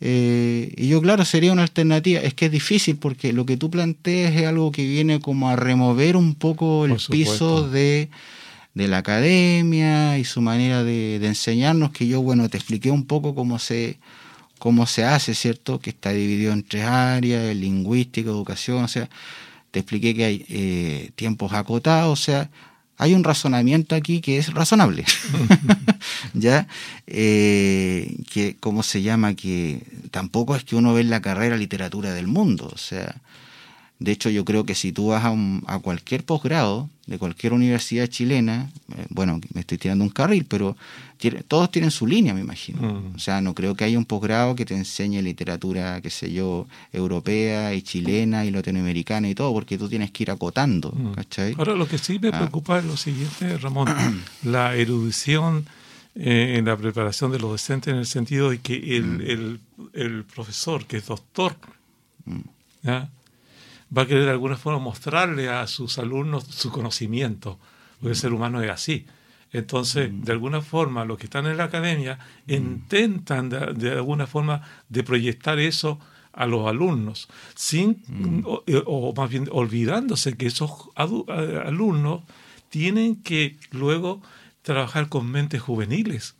Eh, 0.01 0.73
y 0.77 0.88
yo, 0.88 1.01
claro, 1.01 1.25
sería 1.25 1.51
una 1.51 1.63
alternativa. 1.63 2.21
Es 2.21 2.33
que 2.33 2.45
es 2.45 2.51
difícil 2.51 2.97
porque 2.97 3.33
lo 3.33 3.45
que 3.45 3.57
tú 3.57 3.69
planteas 3.69 4.33
es 4.33 4.47
algo 4.47 4.71
que 4.71 4.85
viene 4.85 5.19
como 5.19 5.49
a 5.49 5.55
remover 5.55 6.15
un 6.15 6.35
poco 6.35 6.85
el 6.85 6.97
piso 7.09 7.69
de, 7.69 8.09
la 8.73 8.99
academia 8.99 10.17
y 10.17 10.23
su 10.23 10.41
manera 10.41 10.83
de, 10.83 11.15
enseñarnos, 11.25 11.91
que 11.91 12.07
yo, 12.07 12.21
bueno, 12.21 12.47
te 12.49 12.57
expliqué 12.57 12.91
un 12.91 13.05
poco 13.05 13.35
cómo 13.35 13.59
se, 13.59 13.99
cómo 14.57 14.85
se 14.85 15.03
hace, 15.03 15.35
¿cierto? 15.35 15.79
Que 15.79 15.89
está 15.89 16.12
dividido 16.12 16.53
en 16.53 16.63
tres 16.63 16.85
áreas, 16.85 17.55
lingüística, 17.55 18.29
educación, 18.29 18.83
o 18.83 18.88
sea, 18.88 19.09
te 19.71 19.79
expliqué 19.79 20.15
que 20.15 20.23
hay 20.23 20.45
eh, 20.49 21.12
tiempos 21.15 21.53
acotados, 21.53 22.19
o 22.19 22.23
sea, 22.23 22.49
hay 22.97 23.13
un 23.13 23.23
razonamiento 23.23 23.95
aquí 23.95 24.21
que 24.21 24.38
es 24.38 24.53
razonable, 24.53 25.05
¿ya? 26.34 26.68
Eh, 27.08 28.18
que, 28.32 28.56
¿cómo 28.60 28.84
se 28.84 29.02
llama? 29.02 29.34
Que 29.36 29.82
tampoco 30.12 30.56
es 30.56 30.63
que 30.63 30.76
uno 30.76 30.94
ve 30.94 31.02
en 31.02 31.10
la 31.10 31.22
carrera 31.22 31.58
literatura 31.58 32.13
del 32.13 32.28
mundo, 32.28 32.70
o 32.74 32.78
sea, 32.78 33.15
de 34.00 34.13
hecho, 34.13 34.30
yo 34.30 34.46
creo 34.46 34.63
que 34.63 34.76
si 34.76 34.94
tú 34.94 35.08
vas 35.08 35.26
a, 35.26 35.36
a 35.68 35.80
cualquier 35.80 36.24
posgrado 36.24 36.89
de 37.06 37.18
cualquier 37.18 37.52
universidad 37.52 38.08
chilena, 38.08 38.72
eh, 38.96 39.06
bueno, 39.10 39.42
me 39.54 39.62
estoy 39.62 39.78
tirando 39.78 40.06
un 40.06 40.10
carril, 40.10 40.46
pero 40.46 40.78
todos 41.50 41.70
tienen 41.70 41.92
su 41.92 42.08
línea, 42.08 42.34
me 42.34 42.39
imagino. 42.39 42.82
Mm. 42.82 43.15
O 43.15 43.20
sea, 43.20 43.42
no 43.42 43.54
creo 43.54 43.76
que 43.76 43.84
haya 43.84 43.98
un 43.98 44.06
posgrado 44.06 44.56
que 44.56 44.63
te 44.63 44.74
enseñe 44.74 45.22
literatura, 45.22 46.00
qué 46.02 46.10
sé 46.10 46.32
yo, 46.32 46.65
europea 46.94 47.74
y 47.74 47.82
chilena 47.82 48.46
y 48.46 48.52
latinoamericana 48.52 49.28
y 49.28 49.36
todo, 49.36 49.52
porque 49.52 49.78
tú 49.78 49.89
tienes 49.89 50.12
que 50.12 50.24
ir 50.24 50.32
acotando, 50.32 50.94
mm. 50.96 51.12
¿cachai? 51.13 51.56
Ahora, 51.58 51.76
lo 51.76 51.88
que 51.88 51.98
sí 51.98 52.20
me 52.20 52.30
ah. 52.30 52.38
preocupa 52.38 52.80
es 52.80 52.86
lo 52.86 52.96
siguiente, 52.96 53.58
Ramón, 53.58 53.89
la 54.44 54.76
erudición 54.76 55.65
eh, 56.21 56.58
en 56.58 56.65
la 56.65 56.75
preparación 56.75 57.32
de 57.32 57.39
los 57.39 57.49
docentes 57.49 57.93
en 57.93 57.99
el 57.99 58.05
sentido 58.05 58.49
de 58.49 58.60
que 58.60 58.97
el, 58.97 59.05
mm. 59.05 59.21
el, 59.21 59.60
el 59.93 60.23
profesor, 60.25 60.86
que 60.86 60.97
es 60.97 61.08
doctor, 61.08 61.55
¿ya? 62.84 63.10
va 63.97 64.01
a 64.01 64.05
querer 64.05 64.25
de 64.25 64.32
alguna 64.32 64.58
forma 64.58 64.79
mostrarle 64.79 65.47
a 65.47 65.65
sus 65.67 65.97
alumnos 65.97 66.43
su 66.43 66.71
conocimiento, 66.71 67.58
porque 67.99 68.12
el 68.12 68.15
ser 68.17 68.34
humano 68.34 68.62
es 68.62 68.69
así. 68.69 69.05
Entonces, 69.53 70.12
mm. 70.12 70.23
de 70.23 70.32
alguna 70.34 70.60
forma, 70.60 71.05
los 71.05 71.17
que 71.17 71.25
están 71.25 71.47
en 71.47 71.55
la 71.55 71.63
academia 71.65 72.19
mm. 72.47 72.53
intentan 72.53 73.49
de, 73.49 73.91
alguna 73.91 74.27
forma 74.27 74.62
de 74.89 75.03
proyectar 75.03 75.58
eso 75.58 75.99
a 76.34 76.45
los 76.45 76.67
alumnos, 76.67 77.29
sin 77.55 78.03
mm. 78.08 78.43
o, 78.45 79.13
más 79.15 79.29
bien 79.29 79.47
olvidándose 79.53 80.36
que 80.36 80.47
esos 80.47 80.71
alumnos 80.95 82.23
tienen 82.69 83.23
que 83.23 83.55
luego 83.71 84.21
trabajar 84.62 85.10
con 85.10 85.30
mentes 85.32 85.62
juveniles. 85.62 86.36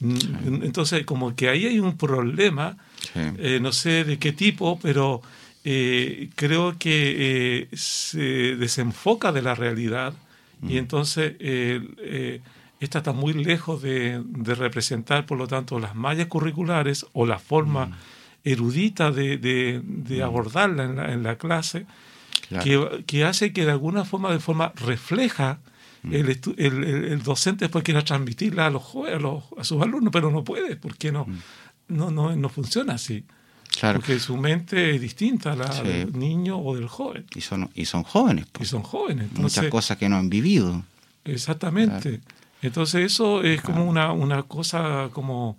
Entonces, 0.00 1.06
como 1.06 1.34
que 1.34 1.48
ahí 1.48 1.66
hay 1.66 1.78
un 1.78 1.96
problema, 1.96 2.76
eh, 3.14 3.58
no 3.62 3.72
sé 3.72 4.04
de 4.04 4.18
qué 4.18 4.32
tipo, 4.32 4.78
pero 4.80 5.22
eh, 5.64 6.30
creo 6.34 6.76
que 6.78 7.14
eh, 7.16 7.68
se 7.76 8.56
desenfoca 8.56 9.32
de 9.32 9.42
la 9.42 9.54
realidad 9.54 10.12
y 10.62 10.74
mm. 10.74 10.78
entonces 10.78 11.34
esta 12.80 12.98
está 12.98 13.12
muy 13.12 13.32
lejos 13.32 13.82
de, 13.82 14.22
representar, 14.44 15.26
por 15.26 15.38
lo 15.38 15.46
tanto, 15.46 15.78
las 15.78 15.94
mallas 15.94 16.26
curriculares 16.26 17.06
o 17.12 17.24
la 17.24 17.38
forma 17.38 17.86
mm. 17.86 17.94
erudita 18.44 19.10
de, 19.10 19.80
mm. 19.82 20.22
abordarla 20.22 21.12
en 21.12 21.22
la, 21.22 21.36
clase, 21.36 21.86
que, 23.06 23.24
hace 23.24 23.52
que 23.52 23.64
de 23.64 23.70
alguna 23.70 24.04
forma, 24.04 24.32
de 24.32 24.40
forma 24.40 24.72
refleja 24.76 25.60
el, 26.10 26.40
el, 26.58 27.22
docente 27.22 27.64
después 27.64 27.84
quiera 27.84 28.04
transmitirla 28.04 28.66
a, 28.66 28.70
los, 28.70 28.82
a, 28.82 29.60
a 29.60 29.64
sus 29.64 29.82
alumnos, 29.82 30.10
pero 30.12 30.30
no 30.30 30.44
puede, 30.44 30.76
porque 30.76 31.10
no, 31.10 31.26
no, 31.88 32.10
no, 32.10 32.34
no 32.34 32.48
funciona 32.48 32.94
así. 32.94 33.24
Porque 33.80 34.20
su 34.20 34.36
mente 34.36 34.94
es 34.94 35.00
distinta 35.00 35.52
a 35.52 35.56
la 35.56 35.82
del 35.82 36.16
niño 36.16 36.58
o 36.58 36.76
del 36.76 36.86
joven. 36.86 37.26
Y 37.34 37.40
son, 37.40 37.70
y 37.74 37.86
son 37.86 38.04
jóvenes. 38.04 38.46
Y 38.60 38.64
son 38.64 38.82
jóvenes. 38.82 39.32
Muchas 39.32 39.66
cosas 39.66 39.98
que 39.98 40.08
no 40.08 40.16
han 40.16 40.30
vivido. 40.30 40.84
Exactamente. 41.24 42.20
Entonces 42.62 43.04
eso 43.04 43.42
es 43.42 43.60
como 43.60 43.84
una, 43.84 44.12
una 44.12 44.44
cosa 44.44 45.10
como 45.12 45.58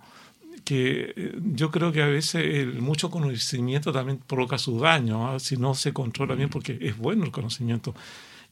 que 0.64 1.14
eh, 1.16 1.38
yo 1.54 1.70
creo 1.70 1.92
que 1.92 2.02
a 2.02 2.06
veces 2.06 2.42
el 2.44 2.82
mucho 2.82 3.10
conocimiento 3.10 3.92
también 3.92 4.18
provoca 4.26 4.58
su 4.58 4.80
daño, 4.80 5.28
¿ah? 5.30 5.38
si 5.38 5.56
no 5.56 5.74
se 5.74 5.92
controla 5.92 6.34
bien, 6.34 6.48
porque 6.48 6.76
es 6.80 6.96
bueno 6.96 7.24
el 7.24 7.30
conocimiento. 7.30 7.94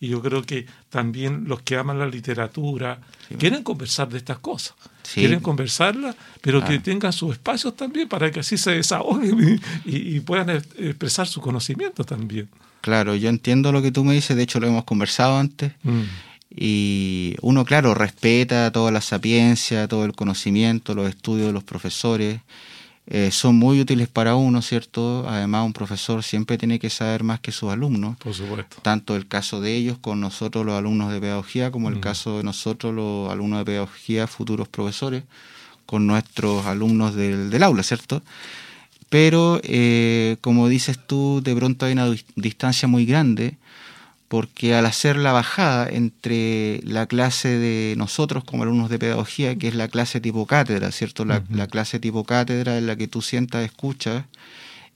Y 0.04 0.08
yo 0.08 0.20
creo 0.20 0.42
que 0.42 0.66
también 0.90 1.44
los 1.46 1.62
que 1.62 1.78
aman 1.78 1.98
la 1.98 2.06
literatura 2.06 3.00
quieren 3.38 3.62
conversar 3.62 4.10
de 4.10 4.18
estas 4.18 4.38
cosas. 4.38 4.74
Quieren 5.14 5.40
conversarla, 5.40 6.14
pero 6.42 6.62
que 6.62 6.78
tengan 6.78 7.10
sus 7.10 7.32
espacios 7.32 7.74
también 7.74 8.06
para 8.06 8.30
que 8.30 8.40
así 8.40 8.58
se 8.58 8.72
desahoguen 8.72 9.60
y, 9.86 10.20
puedan 10.20 10.50
expresar 10.50 11.26
su 11.26 11.40
conocimiento 11.40 12.04
también. 12.04 12.50
Claro, 12.82 13.14
yo 13.14 13.30
entiendo 13.30 13.72
lo 13.72 13.80
que 13.80 13.92
tú 13.92 14.04
me 14.04 14.12
dices, 14.12 14.36
de 14.36 14.42
hecho 14.42 14.60
lo 14.60 14.66
hemos 14.66 14.84
conversado 14.84 15.38
antes. 15.38 15.72
Mm. 15.82 16.02
Y 16.54 17.34
uno, 17.40 17.64
claro, 17.64 17.94
respeta 17.94 18.70
toda 18.70 18.92
la 18.92 19.00
sapiencia, 19.00 19.88
todo 19.88 20.04
el 20.04 20.12
conocimiento, 20.12 20.94
los 20.94 21.08
estudios 21.08 21.46
de 21.46 21.54
los 21.54 21.64
profesores. 21.64 22.40
Eh, 23.06 23.30
son 23.30 23.56
muy 23.56 23.80
útiles 23.80 24.08
para 24.08 24.34
uno, 24.34 24.62
¿cierto? 24.62 25.28
Además, 25.28 25.66
un 25.66 25.74
profesor 25.74 26.22
siempre 26.22 26.56
tiene 26.56 26.78
que 26.78 26.88
saber 26.88 27.22
más 27.22 27.40
que 27.40 27.52
sus 27.52 27.70
alumnos. 27.70 28.16
Por 28.16 28.32
supuesto. 28.32 28.76
Tanto 28.80 29.14
el 29.14 29.28
caso 29.28 29.60
de 29.60 29.74
ellos 29.74 29.98
con 29.98 30.20
nosotros, 30.20 30.64
los 30.64 30.74
alumnos 30.74 31.12
de 31.12 31.20
pedagogía, 31.20 31.70
como 31.70 31.90
el 31.90 32.00
caso 32.00 32.38
de 32.38 32.44
nosotros, 32.44 32.94
los 32.94 33.30
alumnos 33.30 33.58
de 33.58 33.64
pedagogía, 33.66 34.26
futuros 34.26 34.68
profesores, 34.68 35.24
con 35.84 36.06
nuestros 36.06 36.64
alumnos 36.64 37.14
del, 37.14 37.50
del 37.50 37.62
aula, 37.62 37.82
¿cierto? 37.82 38.22
Pero, 39.10 39.60
eh, 39.62 40.38
como 40.40 40.68
dices 40.68 40.98
tú, 41.06 41.42
de 41.44 41.54
pronto 41.54 41.84
hay 41.84 41.92
una 41.92 42.10
distancia 42.36 42.88
muy 42.88 43.04
grande 43.04 43.58
porque 44.28 44.74
al 44.74 44.86
hacer 44.86 45.16
la 45.16 45.32
bajada 45.32 45.88
entre 45.88 46.80
la 46.84 47.06
clase 47.06 47.58
de 47.58 47.94
nosotros 47.96 48.44
como 48.44 48.62
alumnos 48.62 48.90
de 48.90 48.98
pedagogía, 48.98 49.56
que 49.56 49.68
es 49.68 49.74
la 49.74 49.88
clase 49.88 50.20
tipo 50.20 50.46
cátedra, 50.46 50.90
¿cierto? 50.92 51.24
La, 51.24 51.40
clase 51.66 52.00
tipo 52.00 52.24
cátedra 52.24 52.78
en 52.78 52.86
la 52.86 52.96
que 52.96 53.06
tú 53.06 53.22
sientas, 53.22 53.64
escuchas 53.64 54.24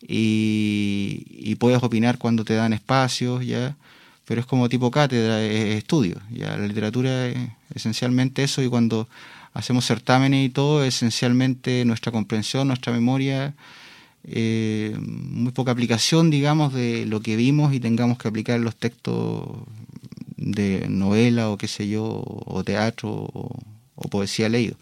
y, 0.00 1.54
puedes 1.58 1.82
opinar 1.82 2.18
cuando 2.18 2.44
te 2.44 2.54
dan 2.54 2.72
espacios, 2.72 3.44
¿ya? 3.44 3.76
Pero 4.24 4.40
es 4.40 4.46
como 4.46 4.68
tipo 4.68 4.90
cátedra, 4.90 5.42
es 5.42 5.76
estudio, 5.76 6.20
¿ya? 6.30 6.56
La 6.56 6.66
literatura 6.66 7.26
es 7.26 7.36
esencialmente 7.74 8.42
eso 8.44 8.62
y 8.62 8.68
cuando 8.68 9.08
hacemos 9.54 9.86
certámenes 9.86 10.46
y 10.46 10.50
todo, 10.50 10.84
esencialmente 10.84 11.84
nuestra 11.84 12.12
comprensión, 12.12 12.68
nuestra 12.68 12.92
memoria 12.92 13.54
eh, 14.24 14.96
muy 15.00 15.52
poca 15.52 15.70
aplicación, 15.70 16.30
digamos, 16.30 16.74
de 16.74 17.06
lo 17.06 17.20
que 17.20 17.36
vimos 17.36 17.72
y 17.72 17.80
tengamos 17.80 18.18
que 18.18 18.28
aplicar 18.28 18.60
los 18.60 18.76
textos 18.76 19.48
de 20.36 20.86
novela 20.88 21.50
o 21.50 21.56
qué 21.56 21.68
sé 21.68 21.88
yo, 21.88 22.04
o 22.04 22.64
teatro 22.64 23.10
o, 23.10 24.08
poesía 24.10 24.48
leído. 24.48 24.76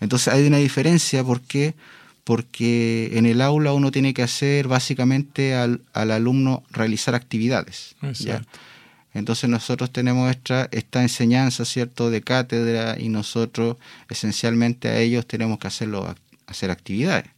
Entonces 0.00 0.32
hay 0.32 0.46
una 0.46 0.58
diferencia 0.58 1.24
porque 1.24 1.74
porque 2.24 3.10
en 3.12 3.24
el 3.24 3.40
aula 3.40 3.72
uno 3.72 3.92
tiene 3.92 4.12
que 4.12 4.22
hacer 4.22 4.66
básicamente 4.66 5.54
al, 5.54 5.82
alumno 5.92 6.64
realizar 6.72 7.14
actividades. 7.14 7.94
Entonces 9.14 9.48
nosotros 9.48 9.92
tenemos 9.92 10.28
esta, 10.30 10.68
esta 10.72 11.02
enseñanza, 11.02 11.64
¿cierto?, 11.64 12.10
de 12.10 12.22
cátedra 12.22 12.96
y 12.98 13.08
nosotros 13.10 13.76
esencialmente 14.10 14.88
a 14.88 14.98
ellos 14.98 15.26
tenemos 15.26 15.60
que 15.60 15.68
hacerlo, 15.68 16.14
hacer 16.48 16.72
actividades 16.72 17.35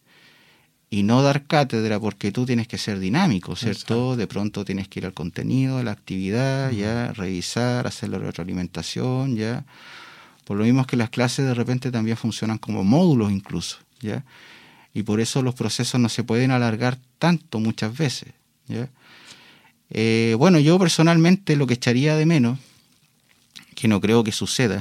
y 0.90 1.02
no 1.02 1.22
dar 1.22 1.44
cátedra 1.44 2.00
porque 2.00 2.32
tú 2.32 2.46
tienes 2.46 2.66
que 2.66 2.78
ser 2.78 2.98
dinámico, 2.98 3.56
¿cierto? 3.56 4.16
De 4.16 4.26
pronto 4.26 4.64
tienes 4.64 4.88
que 4.88 5.00
ir 5.00 5.06
al 5.06 5.12
contenido, 5.12 5.78
a 5.78 5.82
la 5.82 5.92
actividad, 5.92 6.70
ya, 6.70 7.12
revisar, 7.12 7.86
hacer 7.86 8.08
la 8.08 8.18
retroalimentación, 8.18 9.36
ya. 9.36 9.64
Por 10.44 10.56
lo 10.56 10.64
mismo 10.64 10.86
que 10.86 10.96
las 10.96 11.10
clases 11.10 11.44
de 11.44 11.52
repente 11.52 11.90
también 11.90 12.16
funcionan 12.16 12.56
como 12.56 12.84
módulos 12.84 13.30
incluso, 13.30 13.78
ya. 14.00 14.24
Y 14.94 15.02
por 15.02 15.20
eso 15.20 15.42
los 15.42 15.54
procesos 15.54 16.00
no 16.00 16.08
se 16.08 16.24
pueden 16.24 16.50
alargar 16.50 16.98
tanto 17.18 17.60
muchas 17.60 17.96
veces, 17.96 18.32
ya. 18.66 18.88
Eh, 19.90 20.34
bueno, 20.38 20.58
yo 20.58 20.78
personalmente 20.78 21.54
lo 21.56 21.66
que 21.66 21.74
echaría 21.74 22.16
de 22.16 22.24
menos, 22.24 22.58
que 23.78 23.86
no 23.86 24.00
creo 24.00 24.24
que 24.24 24.32
suceda, 24.32 24.80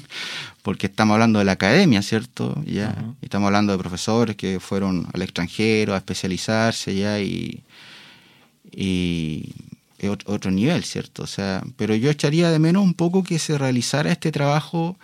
porque 0.62 0.88
estamos 0.88 1.14
hablando 1.14 1.38
de 1.38 1.46
la 1.46 1.52
academia, 1.52 2.02
¿cierto? 2.02 2.62
Ya, 2.66 2.94
estamos 3.22 3.46
hablando 3.46 3.72
de 3.72 3.78
profesores 3.78 4.36
que 4.36 4.60
fueron 4.60 5.08
al 5.14 5.22
extranjero 5.22 5.94
a 5.94 5.96
especializarse 5.96 6.94
ya 6.94 7.18
y, 7.18 7.62
y 8.70 9.54
otro, 10.26 10.50
nivel, 10.50 10.84
¿cierto? 10.84 11.22
O 11.22 11.26
sea, 11.26 11.64
pero 11.78 11.94
yo 11.94 12.10
echaría 12.10 12.50
de 12.50 12.58
menos 12.58 12.84
un 12.84 12.92
poco 12.92 13.24
que 13.24 13.38
se 13.38 13.56
realizara 13.56 14.12
este 14.12 14.30
trabajo 14.32 14.98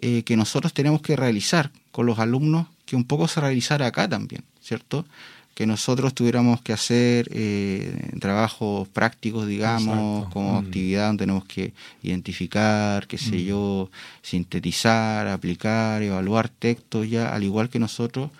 eh, 0.00 0.24
que 0.24 0.36
nosotros 0.36 0.74
tenemos 0.74 1.00
que 1.00 1.14
realizar 1.14 1.70
con 1.92 2.06
los 2.06 2.18
alumnos, 2.18 2.66
que 2.86 2.96
un 2.96 3.04
poco 3.04 3.28
se 3.28 3.40
realizara 3.40 3.86
acá 3.86 4.08
también, 4.08 4.42
¿cierto? 4.60 5.06
Que 5.54 5.66
nosotros 5.66 6.14
tuviéramos 6.14 6.60
que 6.62 6.72
hacer 6.72 7.28
eh, 7.30 8.10
trabajos 8.18 8.88
prácticos, 8.88 9.46
digamos, 9.46 10.28
como 10.32 10.60
mm. 10.60 10.64
actividad 10.64 11.06
donde 11.06 11.22
tenemos 11.22 11.44
que 11.44 11.72
identificar, 12.02 13.06
qué 13.06 13.18
sé 13.18 13.36
mm. 13.36 13.44
yo, 13.44 13.90
sintetizar, 14.20 15.28
aplicar, 15.28 16.02
evaluar 16.02 16.48
textos, 16.48 17.08
ya, 17.08 17.32
al 17.32 17.44
igual 17.44 17.68
que 17.68 17.78
nosotros 17.78 18.30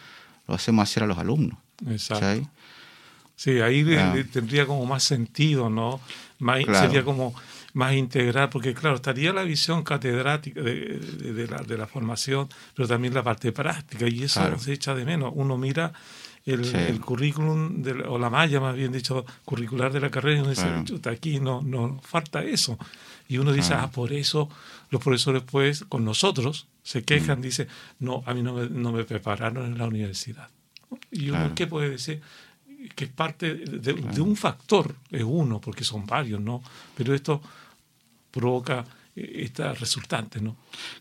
lo 0.49 0.55
hacemos 0.55 0.83
hacer 0.83 1.05
a 1.05 1.07
los 1.07 1.19
alumnos. 1.19 1.57
Exacto. 1.89 2.49
Sí, 3.37 3.61
ahí 3.61 3.85
tendría 4.33 4.67
como 4.67 4.85
más 4.87 5.03
sentido, 5.03 5.69
¿no? 5.69 6.01
Más, 6.39 6.65
Sería 6.65 7.05
como 7.05 7.35
más 7.75 7.95
integral, 7.95 8.49
porque 8.49 8.75
claro, 8.75 8.97
estaría 8.97 9.33
la 9.33 9.43
visión 9.43 9.83
catedrática 9.83 10.61
de, 10.61 10.99
de, 10.99 11.47
la, 11.49 11.59
de 11.59 11.77
la, 11.77 11.87
formación, 11.87 12.49
pero 12.75 12.87
también 12.87 13.13
la 13.15 13.23
parte 13.23 13.51
práctica, 13.51 14.07
y 14.09 14.23
eso 14.23 14.59
se 14.59 14.73
echa 14.73 14.95
de 14.95 15.05
menos. 15.05 15.33
Uno 15.35 15.57
mira 15.57 15.93
el, 16.45 17.01
currículum, 17.01 17.83
o 18.09 18.19
la 18.19 18.29
malla 18.29 18.61
más 18.61 18.77
bien 18.77 18.93
dicho, 18.93 19.25
curricular 19.45 19.93
de 19.93 20.01
la 20.01 20.11
carrera, 20.11 20.39
y 20.39 20.41
uno 20.41 20.51
dice, 20.51 21.09
aquí 21.09 21.41
no, 21.41 21.63
no 21.63 22.01
falta 22.03 22.43
eso. 22.45 22.79
Y 23.29 23.39
uno 23.39 23.53
dice, 23.53 23.75
ah, 23.75 23.91
por 23.91 24.13
eso 24.13 24.51
los 24.91 25.03
profesores 25.03 25.43
pues 25.43 25.85
con 25.85 26.05
nosotros 26.05 26.67
se 26.83 27.03
quejan, 27.03 27.39
mm. 27.39 27.43
dice, 27.43 27.69
no, 27.99 28.23
a 28.27 28.35
mí 28.35 28.43
no 28.43 28.53
me, 28.53 28.69
no 28.69 28.93
me 28.93 29.05
prepararon 29.05 29.65
en 29.65 29.79
la 29.79 29.87
universidad. 29.87 30.49
Y 31.11 31.31
uno, 31.31 31.55
¿qué 31.55 31.67
puede 31.67 31.91
decir? 31.91 32.21
Que 32.95 33.07
es 33.07 33.11
parte 33.11 33.55
de, 33.55 33.95
de, 33.95 34.21
un 34.21 34.37
factor, 34.37 34.95
es 35.11 35.25
uno, 35.25 35.61
porque 35.61 35.85
son 35.85 36.05
varios, 36.05 36.41
¿no? 36.41 36.63
Pero 36.95 37.15
esto 37.15 37.41
provoca 38.31 38.85
esta 39.17 39.73
resultante, 39.75 40.41
¿no? 40.41 40.57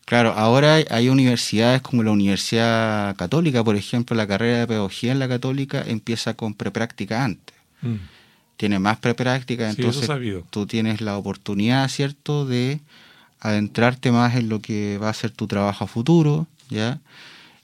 Claro, 0.06 0.34
ahora 0.34 0.76
hay, 0.89 1.10
universidades 1.10 1.82
como 1.82 2.04
la 2.04 2.12
Universidad 2.12 3.15
Católica, 3.15 3.63
por 3.63 3.76
ejemplo, 3.76 4.15
la 4.15 4.28
carrera 4.28 4.60
de 4.60 4.67
pedagogía 4.67 5.12
en 5.12 5.19
la 5.19 5.28
Católica 5.28 5.84
empieza 5.86 6.36
con 6.36 6.54
prepráctica 6.54 7.23
antes. 7.23 7.56
Mm. 7.82 7.95
Tiene 8.58 8.80
más 8.80 8.97
prepráctica, 8.99 9.69
entonces 9.69 10.10
tú 10.52 10.67
tienes 10.67 11.02
la 11.02 11.17
oportunidad, 11.17 11.88
¿cierto?, 11.89 12.45
de 12.45 12.80
adentrarte 13.39 14.12
más 14.12 14.36
en 14.36 14.47
lo 14.47 14.62
que 14.62 14.97
va 14.99 15.10
a 15.10 15.13
ser 15.13 15.32
tu 15.32 15.47
trabajo 15.47 15.84
a 15.84 15.88
futuro, 15.88 16.47
¿ya? 16.69 16.99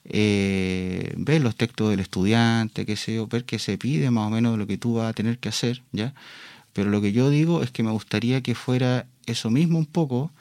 Eh, 0.06 1.14
ver 1.18 1.42
los 1.42 1.56
textos 1.56 1.92
del 1.92 2.00
estudiante, 2.00 2.86
qué 2.86 2.96
sé 2.96 3.16
yo, 3.16 3.28
ver 3.28 3.46
qué 3.46 3.60
se 3.60 3.78
pide 3.78 4.10
más 4.10 4.28
o 4.28 4.30
menos 4.32 4.54
de 4.54 4.58
lo 4.58 4.68
que 4.68 4.78
tú 4.78 4.96
vas 4.96 5.12
a 5.12 5.14
tener 5.14 5.38
que 5.38 5.50
hacer, 5.50 5.84
¿ya? 5.92 6.14
Pero 6.74 6.90
lo 6.90 7.02
que 7.02 7.12
yo 7.12 7.30
digo 7.30 7.62
es 7.62 7.72
que 7.72 7.84
me 7.84 7.92
gustaría 7.92 8.42
que 8.42 8.56
fuera 8.56 9.06
eso 9.32 9.50
mismo 9.50 9.78
un 9.78 9.86
poco 9.86 10.32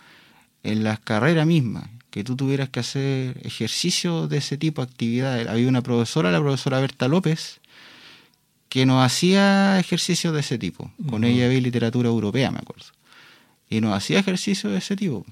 en 0.62 0.85
las 0.85 0.98
carreras 1.01 1.46
mismas, 1.46 1.85
que 2.11 2.24
tú 2.24 2.37
tuvieras 2.37 2.68
que 2.68 2.81
hacer 2.81 3.40
ejercicios 3.44 4.29
de 4.29 4.38
ese 4.38 4.57
tipo 4.57 4.85
de 4.85 4.90
actividades. 4.90 5.48
Había 5.48 5.68
una 5.68 5.83
profesora, 5.83 6.31
la 6.31 6.40
profesora 6.40 6.81
Berta 6.81 7.09
López, 7.09 7.61
que 8.68 8.87
nos 8.87 9.05
hacía 9.05 9.79
ejercicios 9.79 10.35
de 10.35 10.40
ese 10.40 10.59
tipo. 10.59 10.90
Con 11.09 11.24
ella 11.24 11.48
vi 11.48 11.61
literatura 11.61 12.09
europea, 12.09 12.51
me 12.51 12.59
acuerdo. 12.59 12.87
Y 13.70 13.81
nos 13.81 13.96
hacía 13.96 14.18
ejercicios 14.18 14.72
de 14.72 14.79
ese 14.79 14.96
tipo. 14.96 15.24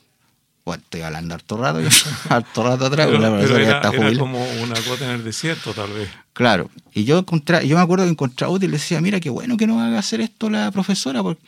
Bueno, 0.64 0.82
estoy 0.82 1.02
hablando 1.02 1.34
harto 1.34 1.56
rato, 1.56 1.78
harto 2.28 2.62
rato 2.64 2.86
atrás. 2.86 3.06
Pero, 3.08 3.56
era, 3.56 3.80
como 4.18 4.44
una 4.62 4.74
en 5.00 5.10
el 5.10 5.24
desierto, 5.24 5.72
tal 5.72 5.92
vez. 5.92 6.10
Claro. 6.32 6.70
Y 6.92 7.04
yo, 7.04 7.24
yo 7.64 7.76
me 7.76 7.82
acuerdo 7.82 8.04
que 8.04 8.10
encontraba 8.10 8.52
útil 8.52 8.70
y 8.70 8.72
le 8.72 8.78
decía, 8.78 9.00
mira, 9.00 9.20
qué 9.20 9.30
bueno 9.30 9.56
que 9.56 9.68
no 9.68 9.80
haga 9.80 10.00
hacer 10.00 10.20
esto 10.20 10.50
la 10.50 10.70
profesora, 10.72 11.22
porque 11.22 11.40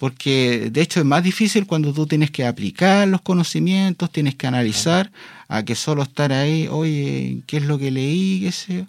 porque 0.00 0.70
de 0.72 0.80
hecho 0.80 1.00
es 1.00 1.04
más 1.04 1.22
difícil 1.22 1.66
cuando 1.66 1.92
tú 1.92 2.06
tienes 2.06 2.30
que 2.30 2.46
aplicar 2.46 3.06
los 3.06 3.20
conocimientos, 3.20 4.10
tienes 4.10 4.34
que 4.34 4.46
analizar, 4.46 5.12
a 5.46 5.62
que 5.62 5.74
solo 5.74 6.02
estar 6.02 6.32
ahí, 6.32 6.68
oye, 6.68 7.42
¿qué 7.46 7.58
es 7.58 7.64
lo 7.64 7.78
que 7.78 7.90
leí? 7.90 8.40
¿Qué 8.40 8.50
sé 8.50 8.86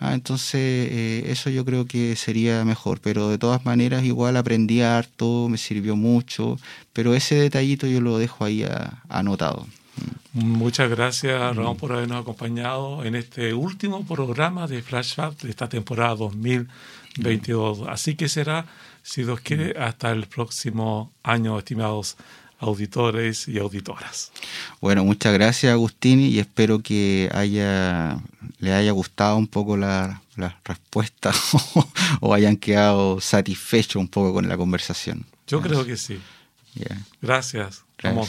ah, 0.00 0.14
entonces, 0.14 0.54
eh, 0.90 1.24
eso 1.26 1.50
yo 1.50 1.66
creo 1.66 1.84
que 1.84 2.16
sería 2.16 2.64
mejor, 2.64 2.98
pero 3.02 3.28
de 3.28 3.36
todas 3.36 3.66
maneras 3.66 4.04
igual 4.04 4.38
aprendí 4.38 4.80
harto, 4.80 5.50
me 5.50 5.58
sirvió 5.58 5.96
mucho, 5.96 6.56
pero 6.94 7.14
ese 7.14 7.34
detallito 7.34 7.86
yo 7.86 8.00
lo 8.00 8.16
dejo 8.16 8.46
ahí 8.46 8.64
anotado. 9.10 9.66
Muchas 10.32 10.90
gracias, 10.90 11.56
Ramón, 11.56 11.76
por 11.76 11.92
habernos 11.92 12.20
acompañado 12.20 13.04
en 13.04 13.14
este 13.14 13.54
último 13.54 14.04
programa 14.06 14.66
de 14.66 14.82
Flashback 14.82 15.40
de 15.42 15.50
esta 15.50 15.68
temporada 15.68 16.14
2022. 16.16 17.82
Así 17.88 18.14
que 18.14 18.28
será 18.28 18.66
si 19.02 19.24
Dios 19.24 19.40
quiere, 19.40 19.74
mm. 19.74 19.82
hasta 19.82 20.10
el 20.10 20.26
próximo 20.26 21.12
año, 21.22 21.58
estimados 21.58 22.16
auditores 22.58 23.48
y 23.48 23.58
auditoras. 23.58 24.32
Bueno, 24.80 25.04
muchas 25.04 25.32
gracias 25.32 25.72
Agustín 25.72 26.20
y 26.20 26.38
espero 26.40 26.80
que 26.80 27.30
haya 27.32 28.18
le 28.58 28.72
haya 28.72 28.90
gustado 28.92 29.36
un 29.36 29.46
poco 29.46 29.76
la, 29.76 30.22
respuesta 30.64 31.32
o 32.20 32.34
hayan 32.34 32.56
quedado 32.56 33.20
satisfechos 33.20 33.96
un 33.96 34.08
poco 34.08 34.32
con 34.32 34.48
la 34.48 34.56
conversación. 34.56 35.24
Yo 35.46 35.60
creo 35.60 35.84
que 35.84 35.96
sí. 35.96 36.20
Gracias, 37.20 37.84
Ramón. 37.98 38.28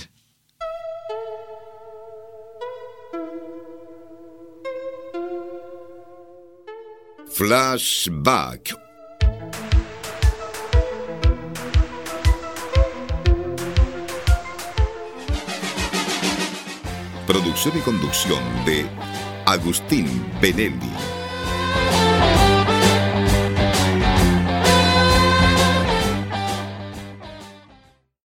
Flashback 7.40 8.78
Producción 17.26 17.78
y 17.78 17.80
conducción 17.80 18.44
de 18.66 18.86
Agustín 19.46 20.06
Benelli. 20.42 21.19